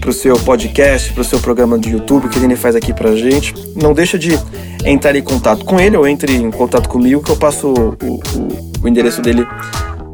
para 0.00 0.10
o 0.10 0.12
seu 0.12 0.38
podcast, 0.38 1.12
para 1.12 1.22
o 1.22 1.24
seu 1.24 1.40
programa 1.40 1.78
de 1.78 1.90
YouTube 1.90 2.28
que 2.28 2.38
ele 2.38 2.56
faz 2.56 2.76
aqui 2.76 2.92
para 2.92 3.16
gente, 3.16 3.54
não 3.74 3.92
deixa 3.92 4.18
de 4.18 4.38
entrar 4.84 5.14
em 5.16 5.22
contato 5.22 5.64
com 5.64 5.80
ele 5.80 5.96
ou 5.96 6.06
entre 6.06 6.34
em 6.34 6.50
contato 6.50 6.88
comigo 6.88 7.22
que 7.22 7.30
eu 7.30 7.36
passo 7.36 7.68
o, 7.68 7.94
o, 8.04 8.82
o 8.82 8.88
endereço 8.88 9.20
dele 9.20 9.46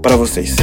para 0.02 0.16
vocês. 0.16 0.56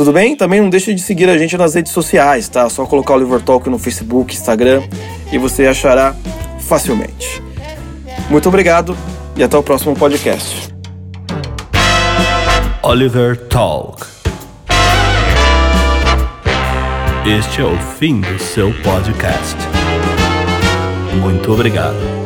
Tudo 0.00 0.14
bem? 0.14 0.34
Também 0.34 0.62
não 0.62 0.70
deixe 0.70 0.94
de 0.94 1.02
seguir 1.02 1.28
a 1.28 1.36
gente 1.36 1.58
nas 1.58 1.74
redes 1.74 1.92
sociais, 1.92 2.48
tá? 2.48 2.66
Só 2.70 2.86
colocar 2.86 3.12
o 3.12 3.18
Liver 3.18 3.42
Talk 3.42 3.68
no 3.68 3.78
Facebook, 3.78 4.34
Instagram 4.34 4.82
e 5.30 5.36
você 5.36 5.66
achará 5.66 6.16
facilmente. 6.58 7.42
Muito 8.30 8.48
obrigado 8.48 8.96
e 9.36 9.42
até 9.42 9.58
o 9.58 9.62
próximo 9.62 9.94
podcast. 9.94 10.72
Oliver 12.82 13.36
Talk. 13.48 14.06
Este 17.26 17.60
é 17.60 17.64
o 17.64 17.76
fim 17.98 18.22
do 18.22 18.38
seu 18.38 18.72
podcast. 18.82 19.56
Muito 21.20 21.52
obrigado. 21.52 22.19